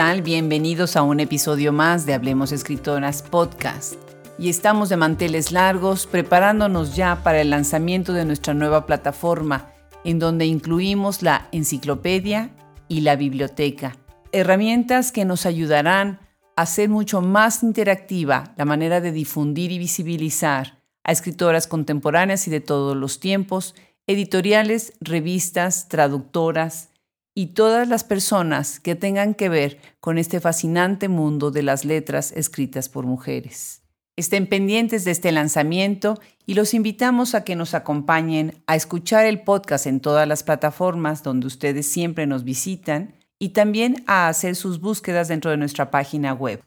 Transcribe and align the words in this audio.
Bienvenidos 0.00 0.96
a 0.96 1.02
un 1.02 1.20
episodio 1.20 1.74
más 1.74 2.06
de 2.06 2.14
Hablemos 2.14 2.52
Escritoras 2.52 3.22
Podcast. 3.22 3.96
Y 4.38 4.48
estamos 4.48 4.88
de 4.88 4.96
manteles 4.96 5.52
largos 5.52 6.06
preparándonos 6.06 6.96
ya 6.96 7.22
para 7.22 7.42
el 7.42 7.50
lanzamiento 7.50 8.14
de 8.14 8.24
nuestra 8.24 8.54
nueva 8.54 8.86
plataforma, 8.86 9.70
en 10.02 10.18
donde 10.18 10.46
incluimos 10.46 11.20
la 11.20 11.48
enciclopedia 11.52 12.50
y 12.88 13.02
la 13.02 13.14
biblioteca, 13.14 13.98
herramientas 14.32 15.12
que 15.12 15.26
nos 15.26 15.44
ayudarán 15.44 16.18
a 16.56 16.62
hacer 16.62 16.88
mucho 16.88 17.20
más 17.20 17.62
interactiva 17.62 18.54
la 18.56 18.64
manera 18.64 19.02
de 19.02 19.12
difundir 19.12 19.70
y 19.70 19.78
visibilizar 19.78 20.78
a 21.04 21.12
escritoras 21.12 21.66
contemporáneas 21.66 22.48
y 22.48 22.50
de 22.50 22.60
todos 22.60 22.96
los 22.96 23.20
tiempos, 23.20 23.74
editoriales, 24.06 24.94
revistas, 25.02 25.88
traductoras, 25.88 26.89
y 27.34 27.48
todas 27.48 27.88
las 27.88 28.04
personas 28.04 28.80
que 28.80 28.94
tengan 28.94 29.34
que 29.34 29.48
ver 29.48 29.78
con 30.00 30.18
este 30.18 30.40
fascinante 30.40 31.08
mundo 31.08 31.50
de 31.50 31.62
las 31.62 31.84
letras 31.84 32.32
escritas 32.32 32.88
por 32.88 33.06
mujeres. 33.06 33.82
Estén 34.16 34.46
pendientes 34.46 35.04
de 35.04 35.12
este 35.12 35.32
lanzamiento 35.32 36.20
y 36.44 36.54
los 36.54 36.74
invitamos 36.74 37.34
a 37.34 37.44
que 37.44 37.56
nos 37.56 37.74
acompañen 37.74 38.62
a 38.66 38.76
escuchar 38.76 39.24
el 39.24 39.42
podcast 39.42 39.86
en 39.86 40.00
todas 40.00 40.28
las 40.28 40.42
plataformas 40.42 41.22
donde 41.22 41.46
ustedes 41.46 41.86
siempre 41.86 42.26
nos 42.26 42.44
visitan 42.44 43.14
y 43.38 43.50
también 43.50 44.04
a 44.06 44.28
hacer 44.28 44.56
sus 44.56 44.80
búsquedas 44.80 45.28
dentro 45.28 45.50
de 45.50 45.56
nuestra 45.56 45.90
página 45.90 46.34
web. 46.34 46.62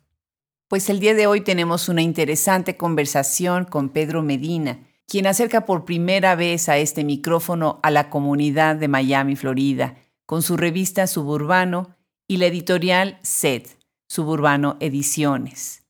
Pues 0.68 0.90
el 0.90 1.00
día 1.00 1.14
de 1.14 1.28
hoy 1.28 1.42
tenemos 1.42 1.90
una 1.90 2.02
interesante 2.02 2.76
conversación 2.78 3.66
con 3.66 3.90
Pedro 3.90 4.24
Medina, 4.24 4.80
quien 5.08 5.28
acerca 5.28 5.66
por 5.66 5.86
primera 5.86 6.34
vez 6.34 6.70
a 6.70 6.78
este 6.78 7.04
micrófono 7.04 7.80
a 7.84 7.92
la 7.92 8.10
comunidad 8.10 8.78
de 8.78 8.88
Miami, 8.88 9.36
Florida, 9.36 9.96
con 10.26 10.42
su 10.42 10.58
revista 10.58 11.08
Suburbano 11.08 11.96
y 12.28 12.38
la 12.38 12.48
editorial 12.48 13.20
SED, 13.22 13.64
Suburbano 14.08 14.78
Ediciones. 14.80 15.84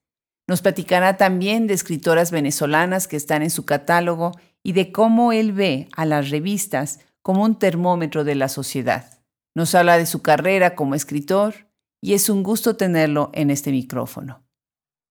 Nos 0.47 0.61
platicará 0.61 1.17
también 1.17 1.67
de 1.67 1.73
escritoras 1.73 2.31
venezolanas 2.31 3.07
que 3.07 3.15
están 3.15 3.41
en 3.43 3.49
su 3.49 3.65
catálogo 3.65 4.31
y 4.61 4.73
de 4.73 4.91
cómo 4.91 5.31
él 5.31 5.53
ve 5.53 5.87
a 5.95 6.05
las 6.05 6.29
revistas 6.29 6.99
como 7.21 7.43
un 7.43 7.57
termómetro 7.57 8.23
de 8.23 8.35
la 8.35 8.49
sociedad. 8.49 9.19
Nos 9.55 9.75
habla 9.75 9.97
de 9.97 10.05
su 10.05 10.21
carrera 10.21 10.75
como 10.75 10.95
escritor 10.95 11.67
y 12.01 12.13
es 12.13 12.29
un 12.29 12.43
gusto 12.43 12.75
tenerlo 12.75 13.29
en 13.33 13.49
este 13.49 13.71
micrófono. 13.71 14.43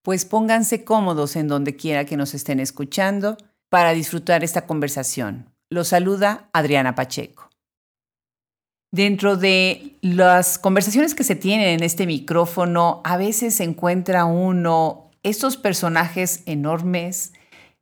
Pues 0.03 0.25
pónganse 0.25 0.84
cómodos 0.84 1.37
en 1.37 1.48
donde 1.48 1.77
quiera 1.77 2.05
que 2.05 2.17
nos 2.17 2.34
estén 2.34 2.61
escuchando 2.61 3.37
para 3.70 3.93
disfrutar 3.93 4.45
esta 4.45 4.67
conversación. 4.67 5.55
Los 5.70 5.89
saluda 5.89 6.50
Adriana 6.53 6.95
Pacheco. 6.95 7.52
Dentro 8.93 9.39
de 9.39 9.97
las 10.03 10.59
conversaciones 10.59 11.15
que 11.15 11.25
se 11.25 11.35
tienen 11.35 11.69
en 11.69 11.83
este 11.83 12.07
micrófono, 12.07 13.01
a 13.05 13.17
veces 13.17 13.55
se 13.55 13.65
encuentra 13.65 14.27
uno 14.27 15.09
estos 15.23 15.57
personajes 15.57 16.43
enormes, 16.45 17.33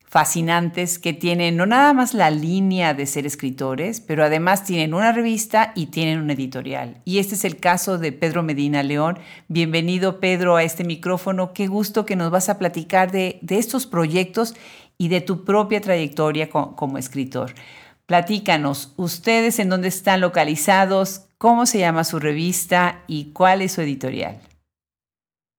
fascinantes, 0.05 1.00
que 1.00 1.12
tienen 1.12 1.56
no 1.56 1.67
nada 1.67 1.94
más 1.94 2.14
la 2.14 2.30
línea 2.30 2.94
de 2.94 3.06
ser 3.06 3.27
escritores, 3.27 4.00
pero 4.00 4.22
además 4.22 4.62
tienen 4.62 4.94
una 4.94 5.11
revista 5.11 5.72
y 5.75 5.86
tienen 5.86 6.20
un 6.20 6.30
editorial. 6.30 7.00
Y 7.05 7.19
este 7.19 7.34
es 7.34 7.45
el 7.45 7.56
caso 7.56 7.98
de 7.98 8.12
Pedro 8.12 8.45
Medina 8.45 8.84
León. 8.84 9.19
Bienvenido, 9.48 10.20
Pedro, 10.20 10.55
a 10.55 10.62
este 10.62 10.84
micrófono. 10.84 11.52
Qué 11.52 11.67
gusto 11.67 12.06
que 12.06 12.14
nos 12.14 12.30
vas 12.30 12.48
a 12.48 12.56
platicar 12.61 13.11
de, 13.11 13.41
estos 13.48 13.89
proyectos 13.89 14.55
y 14.97 15.08
de 15.08 15.20
tu 15.20 15.45
propia 15.45 15.80
trayectoria 15.80 16.50
como 16.50 16.98
escritor. 16.98 17.52
Platícanos, 18.10 18.92
ustedes 18.96 19.60
en 19.60 19.68
dónde 19.68 19.86
están 19.86 20.20
localizados, 20.20 21.28
cómo 21.38 21.64
se 21.64 21.78
llama 21.78 22.02
su 22.02 22.18
revista 22.18 23.04
y 23.06 23.30
cuál 23.32 23.62
es 23.62 23.70
su 23.70 23.82
editorial. 23.82 24.40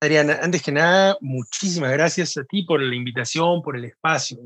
Adriana, 0.01 0.37
antes 0.41 0.61
que 0.61 0.73
nada, 0.73 1.15
muchísimas 1.21 1.93
gracias 1.93 2.35
a 2.35 2.43
ti 2.43 2.63
por 2.63 2.81
la 2.81 2.93
invitación, 2.93 3.61
por 3.61 3.77
el 3.77 3.85
espacio. 3.85 4.37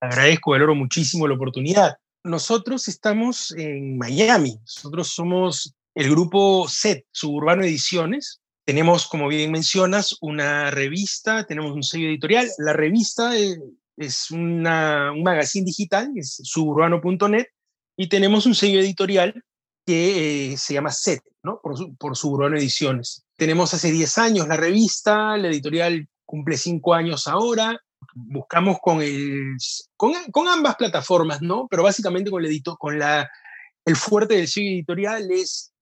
Agradezco, 0.00 0.52
valoro 0.52 0.74
muchísimo 0.74 1.28
la 1.28 1.34
oportunidad. 1.34 1.98
Nosotros 2.24 2.88
estamos 2.88 3.50
en 3.50 3.98
Miami. 3.98 4.56
Nosotros 4.62 5.08
somos 5.08 5.74
el 5.94 6.08
grupo 6.08 6.66
SET, 6.70 7.04
Suburbano 7.10 7.64
Ediciones. 7.64 8.40
Tenemos, 8.64 9.06
como 9.06 9.28
bien 9.28 9.52
mencionas, 9.52 10.16
una 10.22 10.70
revista, 10.70 11.44
tenemos 11.44 11.72
un 11.72 11.82
sello 11.82 12.08
editorial. 12.08 12.48
La 12.56 12.72
revista 12.72 13.36
eh, 13.36 13.58
es 13.96 14.30
una, 14.30 15.12
un 15.12 15.22
magazine 15.22 15.64
digital, 15.64 16.12
es 16.16 16.40
suburbano.net, 16.42 17.46
y 17.96 18.08
tenemos 18.08 18.46
un 18.46 18.54
sello 18.54 18.80
editorial 18.80 19.44
que 19.86 20.52
eh, 20.52 20.56
se 20.56 20.74
llama 20.74 20.90
SET, 20.90 21.22
¿no? 21.42 21.60
por, 21.62 21.74
por 21.96 22.16
Suburbano 22.16 22.56
Ediciones. 22.56 23.24
Tenemos 23.36 23.74
hace 23.74 23.90
10 23.90 24.18
años 24.18 24.48
la 24.48 24.56
revista, 24.56 25.36
la 25.36 25.48
editorial 25.48 26.08
cumple 26.24 26.56
5 26.56 26.94
años 26.94 27.26
ahora, 27.26 27.78
buscamos 28.14 28.78
con, 28.80 29.02
el, 29.02 29.56
con, 29.96 30.12
con, 30.30 30.48
ambas 30.48 30.76
plataformas, 30.76 31.42
¿no? 31.42 31.66
pero 31.68 31.82
básicamente 31.82 32.30
con, 32.30 32.44
el, 32.44 32.50
edito, 32.50 32.76
con 32.76 32.98
la, 32.98 33.28
el 33.84 33.96
fuerte 33.96 34.36
del 34.36 34.48
sello 34.48 34.70
editorial 34.70 35.30
es 35.30 35.72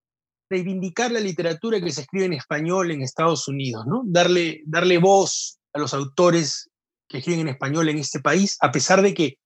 reivindicar 0.49 1.13
la 1.13 1.21
literatura 1.21 1.81
que 1.81 1.93
se 1.93 2.03
escribe 2.03 2.25
en 2.25 2.33
español 2.33 2.91
en 2.91 3.03
Estados 3.03 3.47
Unidos, 3.47 3.87
¿no? 3.87 4.03
darle, 4.05 4.63
darle 4.67 4.99
voz 4.99 5.61
a 5.73 5.79
los 5.79 5.95
autores 5.95 6.70
que 7.11 7.19
escriben 7.19 7.41
en 7.41 7.49
español 7.49 7.89
en 7.89 7.99
este 7.99 8.21
país, 8.21 8.57
a 8.61 8.71
pesar 8.71 9.03
de 9.03 9.13
que 9.13 9.39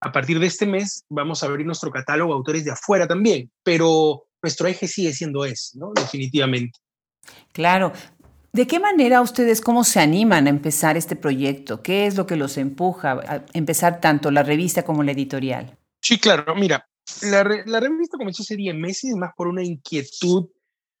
a 0.00 0.10
partir 0.10 0.40
de 0.40 0.46
este 0.46 0.66
mes 0.66 1.04
vamos 1.08 1.42
a 1.42 1.46
abrir 1.46 1.64
nuestro 1.64 1.90
catálogo 1.90 2.32
a 2.32 2.36
autores 2.36 2.64
de 2.64 2.72
afuera 2.72 3.06
también, 3.06 3.50
pero 3.62 4.24
nuestro 4.42 4.66
eje 4.66 4.88
sigue 4.88 5.12
siendo 5.12 5.44
ese, 5.44 5.78
¿no? 5.78 5.92
Definitivamente. 5.94 6.78
Claro. 7.52 7.92
¿De 8.52 8.66
qué 8.66 8.80
manera 8.80 9.20
ustedes, 9.20 9.60
cómo 9.60 9.84
se 9.84 10.00
animan 10.00 10.46
a 10.46 10.50
empezar 10.50 10.96
este 10.96 11.14
proyecto? 11.14 11.82
¿Qué 11.82 12.06
es 12.06 12.16
lo 12.16 12.26
que 12.26 12.36
los 12.36 12.56
empuja 12.56 13.12
a 13.12 13.44
empezar 13.52 14.00
tanto 14.00 14.30
la 14.30 14.42
revista 14.42 14.84
como 14.84 15.04
la 15.04 15.12
editorial? 15.12 15.78
Sí, 16.00 16.18
claro. 16.18 16.54
Mira, 16.56 16.88
la, 17.22 17.44
la 17.66 17.80
revista 17.80 18.18
comenzó 18.18 18.42
hace 18.42 18.56
10 18.56 18.74
meses 18.74 19.14
más 19.14 19.32
por 19.36 19.46
una 19.46 19.62
inquietud 19.62 20.48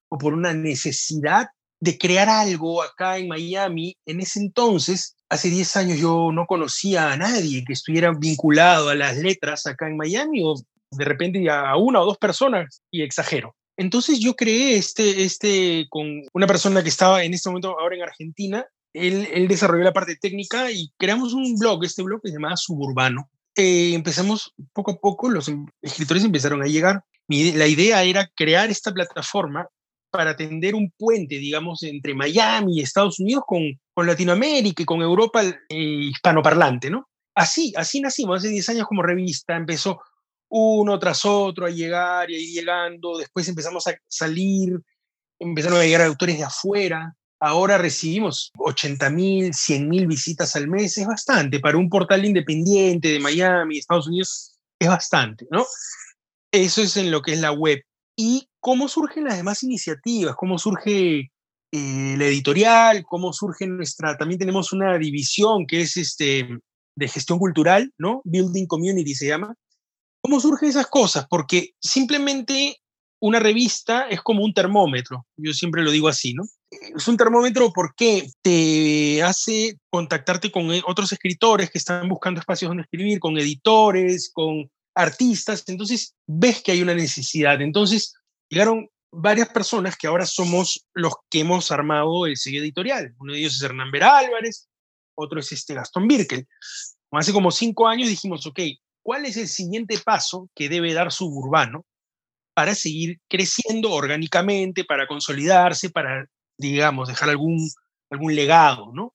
o 0.08 0.18
por 0.18 0.32
una 0.32 0.52
necesidad 0.52 1.48
de 1.80 1.98
crear 1.98 2.28
algo 2.28 2.82
acá 2.82 3.18
en 3.18 3.28
Miami. 3.28 3.96
En 4.06 4.20
ese 4.20 4.40
entonces 4.40 5.16
hace 5.28 5.50
10 5.50 5.76
años 5.76 5.98
yo 5.98 6.30
no 6.32 6.46
conocía 6.46 7.12
a 7.12 7.16
nadie 7.16 7.64
que 7.64 7.72
estuviera 7.72 8.12
vinculado 8.12 8.88
a 8.88 8.94
las 8.94 9.16
letras 9.16 9.66
acá 9.66 9.88
en 9.88 9.96
Miami 9.96 10.42
o 10.42 10.54
de 10.90 11.04
repente 11.04 11.48
a 11.50 11.76
una 11.76 12.00
o 12.00 12.06
dos 12.06 12.18
personas 12.18 12.82
y 12.90 13.02
exagero. 13.02 13.54
Entonces 13.76 14.18
yo 14.18 14.34
creé 14.34 14.76
este, 14.76 15.22
este 15.22 15.86
con 15.90 16.22
una 16.32 16.46
persona 16.46 16.82
que 16.82 16.88
estaba 16.88 17.22
en 17.22 17.34
este 17.34 17.48
momento 17.48 17.78
ahora 17.78 17.96
en 17.96 18.02
Argentina. 18.02 18.66
Él, 18.92 19.28
él 19.32 19.46
desarrolló 19.46 19.84
la 19.84 19.92
parte 19.92 20.16
técnica 20.16 20.70
y 20.72 20.90
creamos 20.96 21.34
un 21.34 21.56
blog, 21.56 21.84
este 21.84 22.02
blog 22.02 22.20
que 22.22 22.28
se 22.28 22.34
llama 22.34 22.56
Suburbano. 22.56 23.30
Eh, 23.54 23.92
empezamos 23.94 24.54
poco 24.72 24.92
a 24.92 24.96
poco, 24.96 25.28
los 25.28 25.48
em, 25.48 25.66
escritores 25.82 26.24
empezaron 26.24 26.62
a 26.62 26.66
llegar. 26.66 27.04
la 27.28 27.66
idea 27.66 28.02
era 28.02 28.30
crear 28.34 28.70
esta 28.70 28.92
plataforma 28.92 29.68
para 30.10 30.36
tender 30.36 30.74
un 30.74 30.90
puente, 30.96 31.38
digamos, 31.38 31.82
entre 31.82 32.14
Miami 32.14 32.78
y 32.78 32.80
Estados 32.80 33.20
Unidos 33.20 33.44
con, 33.46 33.62
con 33.98 34.06
Latinoamérica 34.06 34.84
y 34.84 34.86
con 34.86 35.02
Europa 35.02 35.42
eh, 35.42 35.74
hispanoparlante, 35.76 36.88
¿no? 36.88 37.08
Así, 37.34 37.74
así 37.76 38.00
nacimos, 38.00 38.38
hace 38.38 38.48
10 38.48 38.68
años 38.68 38.86
como 38.86 39.02
revista, 39.02 39.56
empezó 39.56 40.00
uno 40.50 41.00
tras 41.00 41.24
otro 41.24 41.66
a 41.66 41.70
llegar 41.70 42.30
y 42.30 42.36
a 42.36 42.38
ir 42.38 42.48
llegando, 42.48 43.18
después 43.18 43.48
empezamos 43.48 43.88
a 43.88 43.96
salir, 44.06 44.80
empezaron 45.40 45.80
a 45.80 45.82
llegar 45.82 46.02
autores 46.02 46.38
de 46.38 46.44
afuera, 46.44 47.12
ahora 47.40 47.76
recibimos 47.76 48.52
80 48.56 49.10
mil, 49.10 49.52
100 49.52 49.88
mil 49.88 50.06
visitas 50.06 50.54
al 50.54 50.68
mes, 50.68 50.96
es 50.96 51.06
bastante, 51.08 51.58
para 51.58 51.76
un 51.76 51.88
portal 51.88 52.24
independiente 52.24 53.08
de 53.08 53.18
Miami, 53.18 53.78
Estados 53.78 54.06
Unidos, 54.06 54.60
es 54.78 54.88
bastante, 54.88 55.44
¿no? 55.50 55.66
Eso 56.52 56.82
es 56.82 56.96
en 56.96 57.10
lo 57.10 57.20
que 57.20 57.32
es 57.32 57.40
la 57.40 57.50
web. 57.50 57.82
Y 58.14 58.48
cómo 58.60 58.86
surgen 58.86 59.24
las 59.24 59.38
demás 59.38 59.64
iniciativas, 59.64 60.36
cómo 60.36 60.56
surge 60.56 61.32
eh, 61.72 62.14
la 62.16 62.24
editorial, 62.24 63.04
cómo 63.04 63.32
surge 63.32 63.66
nuestra, 63.66 64.16
también 64.16 64.38
tenemos 64.38 64.72
una 64.72 64.96
división 64.98 65.66
que 65.66 65.82
es 65.82 65.96
este, 65.96 66.48
de 66.96 67.08
gestión 67.08 67.38
cultural, 67.38 67.92
¿no? 67.98 68.22
Building 68.24 68.66
Community 68.66 69.14
se 69.14 69.28
llama. 69.28 69.54
¿Cómo 70.20 70.40
surgen 70.40 70.70
esas 70.70 70.86
cosas? 70.86 71.26
Porque 71.28 71.70
simplemente 71.80 72.78
una 73.20 73.38
revista 73.38 74.08
es 74.08 74.20
como 74.22 74.44
un 74.44 74.54
termómetro, 74.54 75.26
yo 75.36 75.52
siempre 75.52 75.82
lo 75.82 75.90
digo 75.90 76.08
así, 76.08 76.34
¿no? 76.34 76.44
Es 76.70 77.08
un 77.08 77.16
termómetro 77.16 77.72
porque 77.72 78.30
te 78.42 79.22
hace 79.22 79.78
contactarte 79.90 80.50
con 80.50 80.72
eh, 80.72 80.82
otros 80.86 81.12
escritores 81.12 81.70
que 81.70 81.78
están 81.78 82.08
buscando 82.08 82.40
espacios 82.40 82.68
donde 82.68 82.82
escribir, 82.82 83.18
con 83.18 83.38
editores, 83.38 84.30
con 84.32 84.70
artistas, 84.94 85.64
entonces 85.66 86.14
ves 86.26 86.62
que 86.62 86.72
hay 86.72 86.82
una 86.82 86.94
necesidad. 86.94 87.60
Entonces 87.60 88.14
llegaron 88.50 88.88
varias 89.10 89.48
personas 89.48 89.96
que 89.96 90.06
ahora 90.06 90.26
somos 90.26 90.86
los 90.94 91.14
que 91.30 91.40
hemos 91.40 91.70
armado 91.70 92.26
el 92.26 92.36
sello 92.36 92.60
editorial. 92.60 93.14
Uno 93.18 93.32
de 93.32 93.40
ellos 93.40 93.56
es 93.56 93.62
Hernán 93.62 93.90
Vera 93.90 94.18
Álvarez, 94.18 94.68
otro 95.14 95.40
es 95.40 95.50
este 95.52 95.74
Gastón 95.74 96.06
Birkel. 96.06 96.46
Hace 97.12 97.32
como 97.32 97.50
cinco 97.50 97.88
años 97.88 98.08
dijimos, 98.08 98.46
ok, 98.46 98.60
¿cuál 99.02 99.24
es 99.26 99.36
el 99.36 99.48
siguiente 99.48 99.98
paso 100.04 100.50
que 100.54 100.68
debe 100.68 100.92
dar 100.92 101.10
Suburbano 101.10 101.84
para 102.54 102.74
seguir 102.74 103.18
creciendo 103.28 103.92
orgánicamente, 103.92 104.84
para 104.84 105.06
consolidarse, 105.06 105.90
para 105.90 106.26
digamos, 106.58 107.08
dejar 107.08 107.30
algún, 107.30 107.70
algún 108.10 108.34
legado, 108.34 108.90
¿no? 108.92 109.14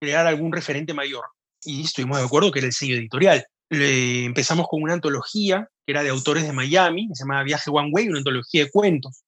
Crear 0.00 0.26
algún 0.26 0.52
referente 0.52 0.94
mayor. 0.94 1.26
Y 1.62 1.82
estuvimos 1.82 2.18
de 2.18 2.24
acuerdo 2.24 2.50
que 2.50 2.58
era 2.58 2.66
el 2.66 2.72
sello 2.72 2.96
editorial. 2.96 3.46
empezamos 3.70 4.66
con 4.68 4.82
una 4.82 4.94
antología 4.94 5.68
que 5.84 5.92
era 5.92 6.02
de 6.02 6.10
autores 6.10 6.44
de 6.44 6.52
Miami, 6.52 7.08
que 7.08 7.14
se 7.14 7.24
llamaba 7.24 7.42
Viaje 7.42 7.70
One 7.70 7.90
Way, 7.92 8.08
una 8.08 8.18
antología 8.18 8.64
de 8.64 8.70
cuentos. 8.70 9.22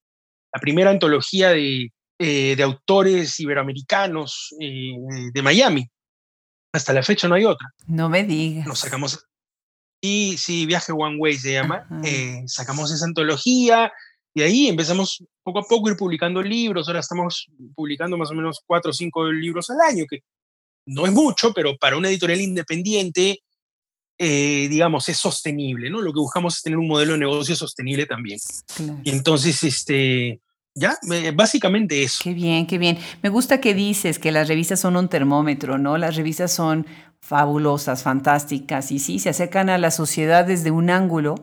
La 0.53 0.61
primera 0.61 0.91
antología 0.91 1.51
de, 1.51 1.93
eh, 2.19 2.55
de 2.56 2.62
autores 2.62 3.39
iberoamericanos 3.41 4.55
eh, 4.61 4.95
de 5.33 5.43
Miami. 5.43 5.89
Hasta 6.73 6.93
la 6.93 7.03
fecha 7.03 7.29
no 7.29 7.35
hay 7.35 7.45
otra. 7.45 7.69
No 7.87 8.09
me 8.09 8.25
digas. 8.25 8.67
Nos 8.67 8.81
sacamos. 8.81 9.27
Y 10.01 10.37
sí, 10.37 10.67
Viaje 10.67 10.93
One 10.93 11.17
Way 11.19 11.37
se 11.39 11.53
llama. 11.53 11.87
Eh, 12.05 12.43
sacamos 12.47 12.93
esa 12.93 13.05
antología 13.05 13.93
y 14.35 14.43
ahí 14.43 14.69
empezamos 14.69 15.25
poco 15.43 15.61
a 15.61 15.62
poco 15.62 15.89
a 15.89 15.93
ir 15.93 15.97
publicando 15.97 16.43
libros. 16.43 16.89
Ahora 16.89 17.00
estamos 17.00 17.47
publicando 17.75 18.17
más 18.17 18.31
o 18.31 18.35
menos 18.35 18.61
cuatro 18.67 18.91
o 18.91 18.95
cinco 18.95 19.31
libros 19.31 19.71
al 19.71 19.81
año, 19.81 20.05
que 20.09 20.21
no 20.87 21.07
es 21.07 21.12
mucho, 21.12 21.53
pero 21.53 21.77
para 21.79 21.97
una 21.97 22.09
editorial 22.09 22.41
independiente, 22.41 23.39
digamos, 24.19 25.08
es 25.08 25.16
sostenible, 25.16 25.90
¿no? 25.90 26.00
Lo 26.00 26.12
que 26.12 26.20
buscamos 26.20 26.56
es 26.56 26.62
tener 26.62 26.78
un 26.78 26.88
modelo 26.88 27.12
de 27.12 27.19
negocio 27.19 27.56
sostenible 27.56 28.06
también. 28.06 28.38
Y 29.02 29.11
entonces, 29.11 29.62
este, 29.62 30.40
ya, 30.75 30.96
básicamente 31.34 32.02
eso. 32.02 32.20
Qué 32.22 32.34
bien, 32.34 32.66
qué 32.66 32.78
bien. 32.78 32.99
Me 33.22 33.28
gusta 33.28 33.61
que 33.61 33.75
dices 33.75 34.19
que 34.19 34.32
las 34.32 34.49
revistas 34.49 34.81
son 34.81 34.96
un 34.96 35.08
termómetro, 35.08 35.78
¿no? 35.78 35.99
Las 35.99 36.16
revistas 36.16 36.52
son 36.52 36.87
fabulosas, 37.20 38.02
fantásticas 38.02 38.93
y 38.93 38.99
sí, 38.99 39.19
se 39.19 39.31
acercan 39.31 39.70
a 39.70 39.78
la 39.78 39.90
sociedad 39.90 40.44
desde 40.44 40.70
un 40.70 40.90
ángulo 40.90 41.37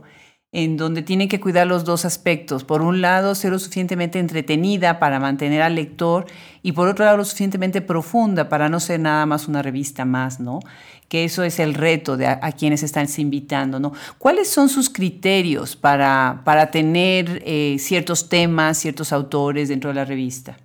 en 0.53 0.75
donde 0.75 1.01
tienen 1.01 1.29
que 1.29 1.39
cuidar 1.39 1.65
los 1.65 1.85
dos 1.85 2.03
aspectos. 2.03 2.65
Por 2.65 2.81
un 2.81 3.01
lado, 3.01 3.35
ser 3.35 3.51
lo 3.51 3.59
suficientemente 3.59 4.19
entretenida 4.19 4.99
para 4.99 5.19
mantener 5.19 5.61
al 5.61 5.75
lector 5.75 6.25
y 6.61 6.73
por 6.73 6.87
otro 6.89 7.05
lado, 7.05 7.17
lo 7.17 7.25
suficientemente 7.25 7.81
profunda 7.81 8.49
para 8.49 8.67
no 8.67 8.79
ser 8.79 8.99
nada 8.99 9.25
más 9.25 9.47
una 9.47 9.61
revista 9.61 10.03
más, 10.03 10.39
¿no? 10.39 10.59
Que 11.07 11.23
eso 11.23 11.43
es 11.43 11.59
el 11.59 11.73
reto 11.73 12.17
de 12.17 12.27
a, 12.27 12.51
quienes 12.51 12.83
están 12.83 13.07
invitando, 13.17 13.79
¿no? 13.79 13.93
¿Cuáles 14.17 14.49
son 14.49 14.67
sus 14.67 14.89
criterios 14.89 15.75
para, 15.75 16.41
para 16.43 16.69
tener 16.69 17.41
eh, 17.45 17.77
ciertos 17.79 18.27
temas, 18.29 18.77
ciertos 18.77 19.13
autores 19.13 19.69
dentro 19.69 19.89
de 19.89 19.95
la 19.95 20.05
revista? 20.05 20.57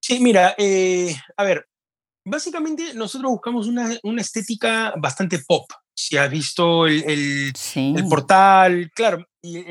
Sí, 0.00 0.18
mira, 0.18 0.54
eh, 0.58 1.14
a 1.36 1.44
ver, 1.44 1.66
básicamente 2.24 2.94
nosotros 2.94 3.30
buscamos 3.30 3.66
una, 3.66 3.96
una 4.02 4.20
estética 4.20 4.94
bastante 4.98 5.40
pop, 5.46 5.70
si 5.94 6.16
has 6.16 6.30
visto 6.30 6.86
el, 6.86 7.04
el, 7.04 7.52
portal, 8.08 8.90
claro, 8.94 9.26
y 9.42 9.62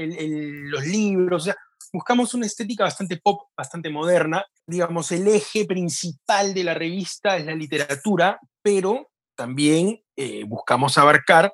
los 0.70 0.86
libros, 0.86 1.44
o 1.44 1.46
sea, 1.46 1.56
buscamos 1.94 2.34
una 2.34 2.46
estética 2.46 2.84
bastante 2.84 3.18
pop, 3.18 3.50
bastante 3.56 3.90
moderna. 3.90 4.46
Digamos, 4.66 5.12
el 5.12 5.28
eje 5.28 5.66
principal 5.66 6.54
de 6.54 6.64
la 6.64 6.74
revista 6.74 7.38
es 7.38 7.46
la 7.46 7.56
literatura, 7.56 8.40
pero 8.62 9.10
también 9.36 10.02
eh, 10.16 10.44
buscamos 10.46 10.98
abarcar 10.98 11.54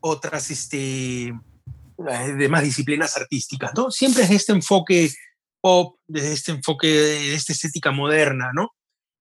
otras 0.00 0.50
este, 0.50 1.32
demás 2.36 2.62
disciplinas 2.62 3.16
artísticas, 3.16 3.72
¿no? 3.74 3.90
Siempre 3.90 4.24
es 4.24 4.30
este 4.30 4.52
enfoque 4.52 5.10
pop, 5.60 5.96
desde 6.06 6.32
este 6.32 6.52
enfoque 6.52 6.86
de 6.86 7.34
esta 7.34 7.52
estética 7.52 7.90
moderna, 7.90 8.50
¿no? 8.54 8.70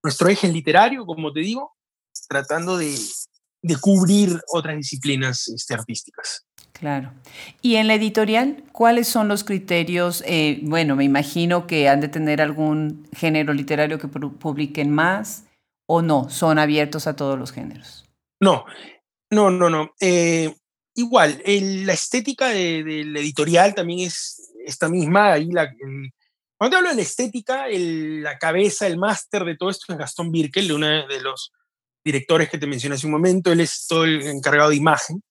Nuestro 0.05 0.29
eje 0.29 0.47
literario, 0.47 1.03
como 1.03 1.33
te 1.33 1.39
digo, 1.39 1.73
tratando 2.27 2.77
de, 2.77 2.95
de 3.63 3.75
cubrir 3.77 4.39
otras 4.53 4.77
disciplinas 4.77 5.47
este, 5.47 5.73
artísticas. 5.73 6.45
Claro. 6.73 7.11
Y 7.63 7.77
en 7.77 7.87
la 7.87 7.95
editorial, 7.95 8.63
¿cuáles 8.71 9.07
son 9.07 9.27
los 9.27 9.43
criterios? 9.43 10.23
Eh, 10.27 10.59
bueno, 10.61 10.95
me 10.95 11.05
imagino 11.05 11.65
que 11.65 11.89
han 11.89 12.01
de 12.01 12.07
tener 12.07 12.39
algún 12.39 13.07
género 13.15 13.51
literario 13.53 13.97
que 13.97 14.07
publiquen 14.07 14.91
más 14.91 15.45
o 15.87 16.03
no, 16.03 16.29
son 16.29 16.59
abiertos 16.59 17.07
a 17.07 17.15
todos 17.15 17.39
los 17.39 17.51
géneros. 17.51 18.05
No, 18.39 18.65
no, 19.31 19.49
no, 19.49 19.71
no. 19.71 19.95
Eh, 19.99 20.55
igual, 20.93 21.41
la 21.43 21.93
estética 21.93 22.49
de, 22.49 23.03
la 23.07 23.19
editorial 23.19 23.73
también 23.73 24.01
es 24.01 24.53
esta 24.67 24.87
misma. 24.87 25.33
Ahí 25.33 25.49
la, 25.49 25.73
cuando 26.57 26.77
hablo 26.77 26.89
de 26.89 26.95
la 26.95 27.01
estética, 27.01 27.65
la 27.69 28.37
cabeza, 28.37 28.87
el 28.87 28.97
máster 28.97 29.43
de 29.43 29.57
todo 29.57 29.69
esto 29.69 29.91
es 29.91 29.99
Gastón 29.99 30.31
Birkel, 30.31 30.71
uno 30.71 30.87
de 31.07 31.21
los 31.21 31.51
directores 32.03 32.49
que 32.49 32.57
te 32.57 32.67
mencioné 32.67 32.95
hace 32.95 33.07
un 33.07 33.13
momento, 33.13 33.51
él 33.51 33.59
es 33.59 33.85
todo 33.87 34.05
el 34.05 34.21
encargado 34.21 34.69
de 34.69 34.75
imagen 34.75 35.21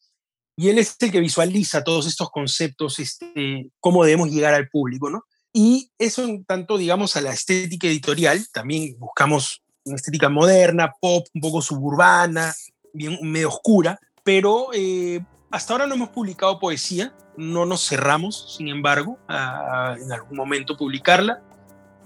y 0.57 0.69
él 0.69 0.79
es 0.79 0.97
el 1.01 1.11
que 1.11 1.21
visualiza 1.21 1.83
todos 1.83 2.07
estos 2.07 2.31
conceptos, 2.31 2.99
este, 2.99 3.71
cómo 3.81 4.05
debemos 4.05 4.31
llegar 4.31 4.55
al 4.55 4.69
público, 4.69 5.11
¿no? 5.11 5.25
Y 5.53 5.91
eso 5.99 6.25
en 6.25 6.45
tanto, 6.45 6.77
digamos, 6.77 7.17
a 7.17 7.21
la 7.21 7.33
estética 7.33 7.87
editorial, 7.87 8.47
también 8.53 8.97
buscamos 8.99 9.63
una 9.85 9.97
estética 9.97 10.29
moderna, 10.29 10.93
pop, 11.01 11.27
un 11.33 11.41
poco 11.41 11.63
suburbana, 11.63 12.55
bien 12.93 13.19
medio 13.23 13.49
oscura, 13.49 13.99
pero 14.23 14.69
eh, 14.73 15.25
hasta 15.55 15.73
ahora 15.73 15.87
no 15.87 15.95
hemos 15.95 16.09
publicado 16.09 16.59
poesía, 16.59 17.15
no 17.37 17.65
nos 17.65 17.89
cerramos, 17.89 18.57
sin 18.57 18.69
embargo, 18.69 19.19
a, 19.29 19.97
en 20.01 20.11
algún 20.11 20.37
momento 20.37 20.77
publicarla 20.77 21.41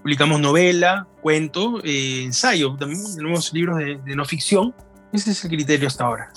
publicamos 0.02 0.40
novela, 0.40 1.06
cuento, 1.22 1.80
eh, 1.82 2.22
ensayo, 2.24 2.76
también 2.76 3.02
tenemos 3.16 3.52
libros 3.52 3.78
de, 3.78 4.16
no 4.16 4.24
ficción. 4.24 4.74
Ese 5.12 5.32
es 5.32 5.44
el 5.44 5.50
criterio 5.50 5.88
hasta 5.88 6.04
ahora. 6.04 6.32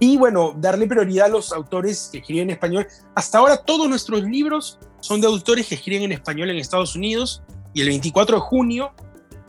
Y 0.00 0.16
bueno, 0.16 0.54
darle 0.56 0.86
prioridad 0.86 1.26
a 1.26 1.28
los 1.28 1.52
autores 1.52 2.08
que 2.12 2.18
escriben 2.18 2.44
en 2.44 2.50
español. 2.50 2.86
Hasta 3.14 3.38
ahora 3.38 3.56
todos 3.56 3.88
nuestros 3.88 4.22
libros 4.22 4.78
son 5.00 5.20
de 5.20 5.26
autores 5.26 5.66
que 5.66 5.76
escriben 5.76 6.02
en 6.02 6.12
español 6.12 6.50
en 6.50 6.58
Estados 6.58 6.94
Unidos 6.94 7.42
y 7.74 7.80
el 7.80 7.88
24 7.88 8.36
de 8.36 8.42
junio 8.42 8.92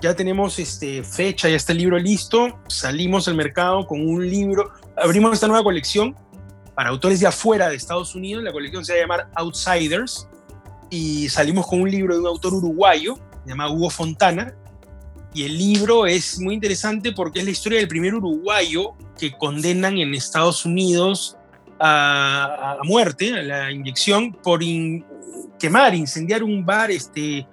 ya 0.01 0.15
tenemos 0.15 0.59
este, 0.59 1.03
fecha, 1.03 1.49
ya 1.49 1.57
está 1.57 1.73
el 1.73 1.79
libro 1.79 1.99
listo, 1.99 2.57
salimos 2.67 3.27
al 3.27 3.35
mercado 3.35 3.85
con 3.85 4.07
un 4.07 4.27
libro, 4.27 4.71
abrimos 4.95 5.33
esta 5.33 5.47
nueva 5.47 5.63
colección 5.63 6.15
para 6.79 6.91
autores 6.91 7.19
de 7.19 7.27
afuera 7.27 7.67
de 7.67 7.75
Estados 7.75 8.15
Unidos, 8.15 8.41
la 8.41 8.53
colección 8.53 8.85
se 8.85 8.93
va 8.93 8.99
a 8.99 9.01
llamar 9.01 9.29
Outsiders, 9.35 10.29
y 10.89 11.27
salimos 11.27 11.67
con 11.67 11.81
un 11.81 11.91
libro 11.91 12.13
de 12.13 12.21
un 12.21 12.27
autor 12.27 12.53
uruguayo, 12.53 13.15
se 13.43 13.49
llama 13.49 13.69
Hugo 13.69 13.89
Fontana, 13.89 14.55
y 15.33 15.43
el 15.43 15.57
libro 15.57 16.07
es 16.07 16.39
muy 16.39 16.53
interesante 16.53 17.11
porque 17.11 17.39
es 17.39 17.45
la 17.45 17.51
historia 17.51 17.79
del 17.79 17.89
primer 17.89 18.15
uruguayo 18.15 18.93
que 19.17 19.33
condenan 19.33 19.97
en 19.97 20.13
Estados 20.13 20.65
Unidos 20.65 21.35
a, 21.81 22.77
muerte, 22.83 23.33
a 23.33 23.43
la 23.43 23.71
inyección, 23.73 24.31
por 24.31 24.61
quemar, 25.59 25.93
incendiar 25.93 26.43
un 26.43 26.65
bar 26.65 26.91
este, 26.91 27.45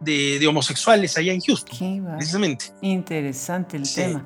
de, 0.00 0.46
homosexuales 0.46 1.16
allá 1.16 1.32
en 1.32 1.40
Houston, 1.40 2.04
precisamente. 2.18 2.66
Interesante 2.82 3.78
el 3.78 3.90
tema. 3.90 4.22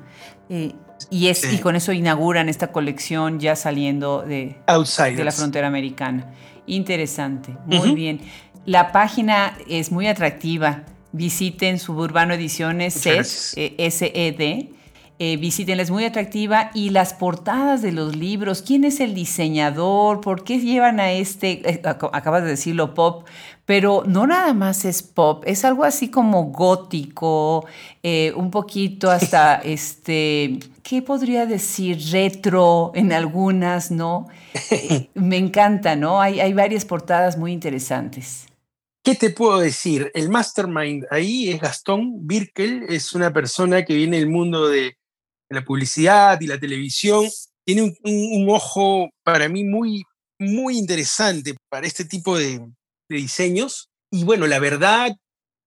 Eh, 0.49 0.75
y, 1.11 1.29
es, 1.29 1.53
y 1.53 1.59
con 1.59 1.77
eso 1.77 1.93
inauguran 1.93 2.49
esta 2.49 2.73
colección 2.73 3.41
ya 3.41 3.57
saliendo 3.57 4.23
de, 4.23 4.57
de 4.67 5.25
la 5.25 5.33
frontera 5.33 5.67
americana. 5.67 6.33
Interesante, 6.67 7.57
muy 7.67 7.95
bien. 7.95 8.21
La 8.67 8.93
página 8.93 9.57
es 9.69 9.93
muy 9.93 10.07
atractiva. 10.07 10.85
Visiten 11.13 11.79
Suburbano 11.79 12.35
Ediciones 12.35 12.95
SED, 12.95 13.57
eh, 13.57 14.71
eh, 15.21 15.37
visítenla, 15.37 15.83
es 15.83 15.91
muy 15.91 16.05
atractiva. 16.05 16.71
Y 16.75 16.91
las 16.91 17.13
portadas 17.13 17.83
de 17.83 17.93
los 17.93 18.17
libros, 18.17 18.63
¿quién 18.63 18.85
es 18.85 19.01
el 19.01 19.15
diseñador? 19.15 20.21
¿Por 20.21 20.43
qué 20.43 20.59
llevan 20.59 20.99
a 20.99 21.13
este, 21.13 21.71
eh, 21.71 21.83
acabas 21.85 22.43
de 22.43 22.49
decirlo, 22.49 22.95
pop? 22.95 23.27
Pero 23.67 24.03
no 24.07 24.27
nada 24.27 24.55
más 24.55 24.85
es 24.85 25.03
pop, 25.03 25.45
es 25.47 25.65
algo 25.65 25.85
así 25.85 26.11
como 26.11 26.45
gótico, 26.45 27.65
un 28.37 28.51
poquito 28.51 29.11
hasta, 29.11 29.55
este, 29.65 30.59
¿qué 30.85 31.03
podría 31.03 31.47
decir? 31.47 31.99
Retro 32.13 32.93
en 32.95 33.13
algunas, 33.13 33.91
¿no? 33.91 34.29
me 35.15 35.39
encanta, 35.39 35.97
¿no? 35.97 36.21
Hay, 36.21 36.39
hay 36.39 36.53
varias 36.53 36.85
portadas 36.85 37.37
muy 37.37 37.53
interesantes. 37.53 38.47
¿Qué 39.03 39.15
te 39.15 39.31
puedo 39.31 39.59
decir? 39.59 40.11
El 40.15 40.29
mastermind 40.29 41.07
ahí 41.11 41.51
es 41.51 41.61
Gastón 41.61 42.27
Birkel, 42.27 42.85
es 42.89 43.13
una 43.15 43.33
persona 43.33 43.85
que 43.85 43.95
viene 43.95 44.19
del 44.19 44.29
mundo 44.29 44.69
de 44.69 44.97
la 45.51 45.65
publicidad 45.65 46.41
y 46.41 46.47
la 46.47 46.61
televisión. 46.61 47.27
Tiene 47.67 47.83
un, 47.83 48.47
ojo 48.49 49.11
para 49.23 49.49
mí 49.49 49.65
muy, 49.65 50.05
muy 50.39 50.79
interesante 50.79 51.55
para 51.69 51.87
este 51.87 52.05
tipo 52.05 52.39
de, 52.39 52.59
de 53.09 53.17
diseños. 53.17 53.89
Y 54.11 54.25
bueno, 54.25 54.47
la 54.47 54.59
verdad, 54.59 55.15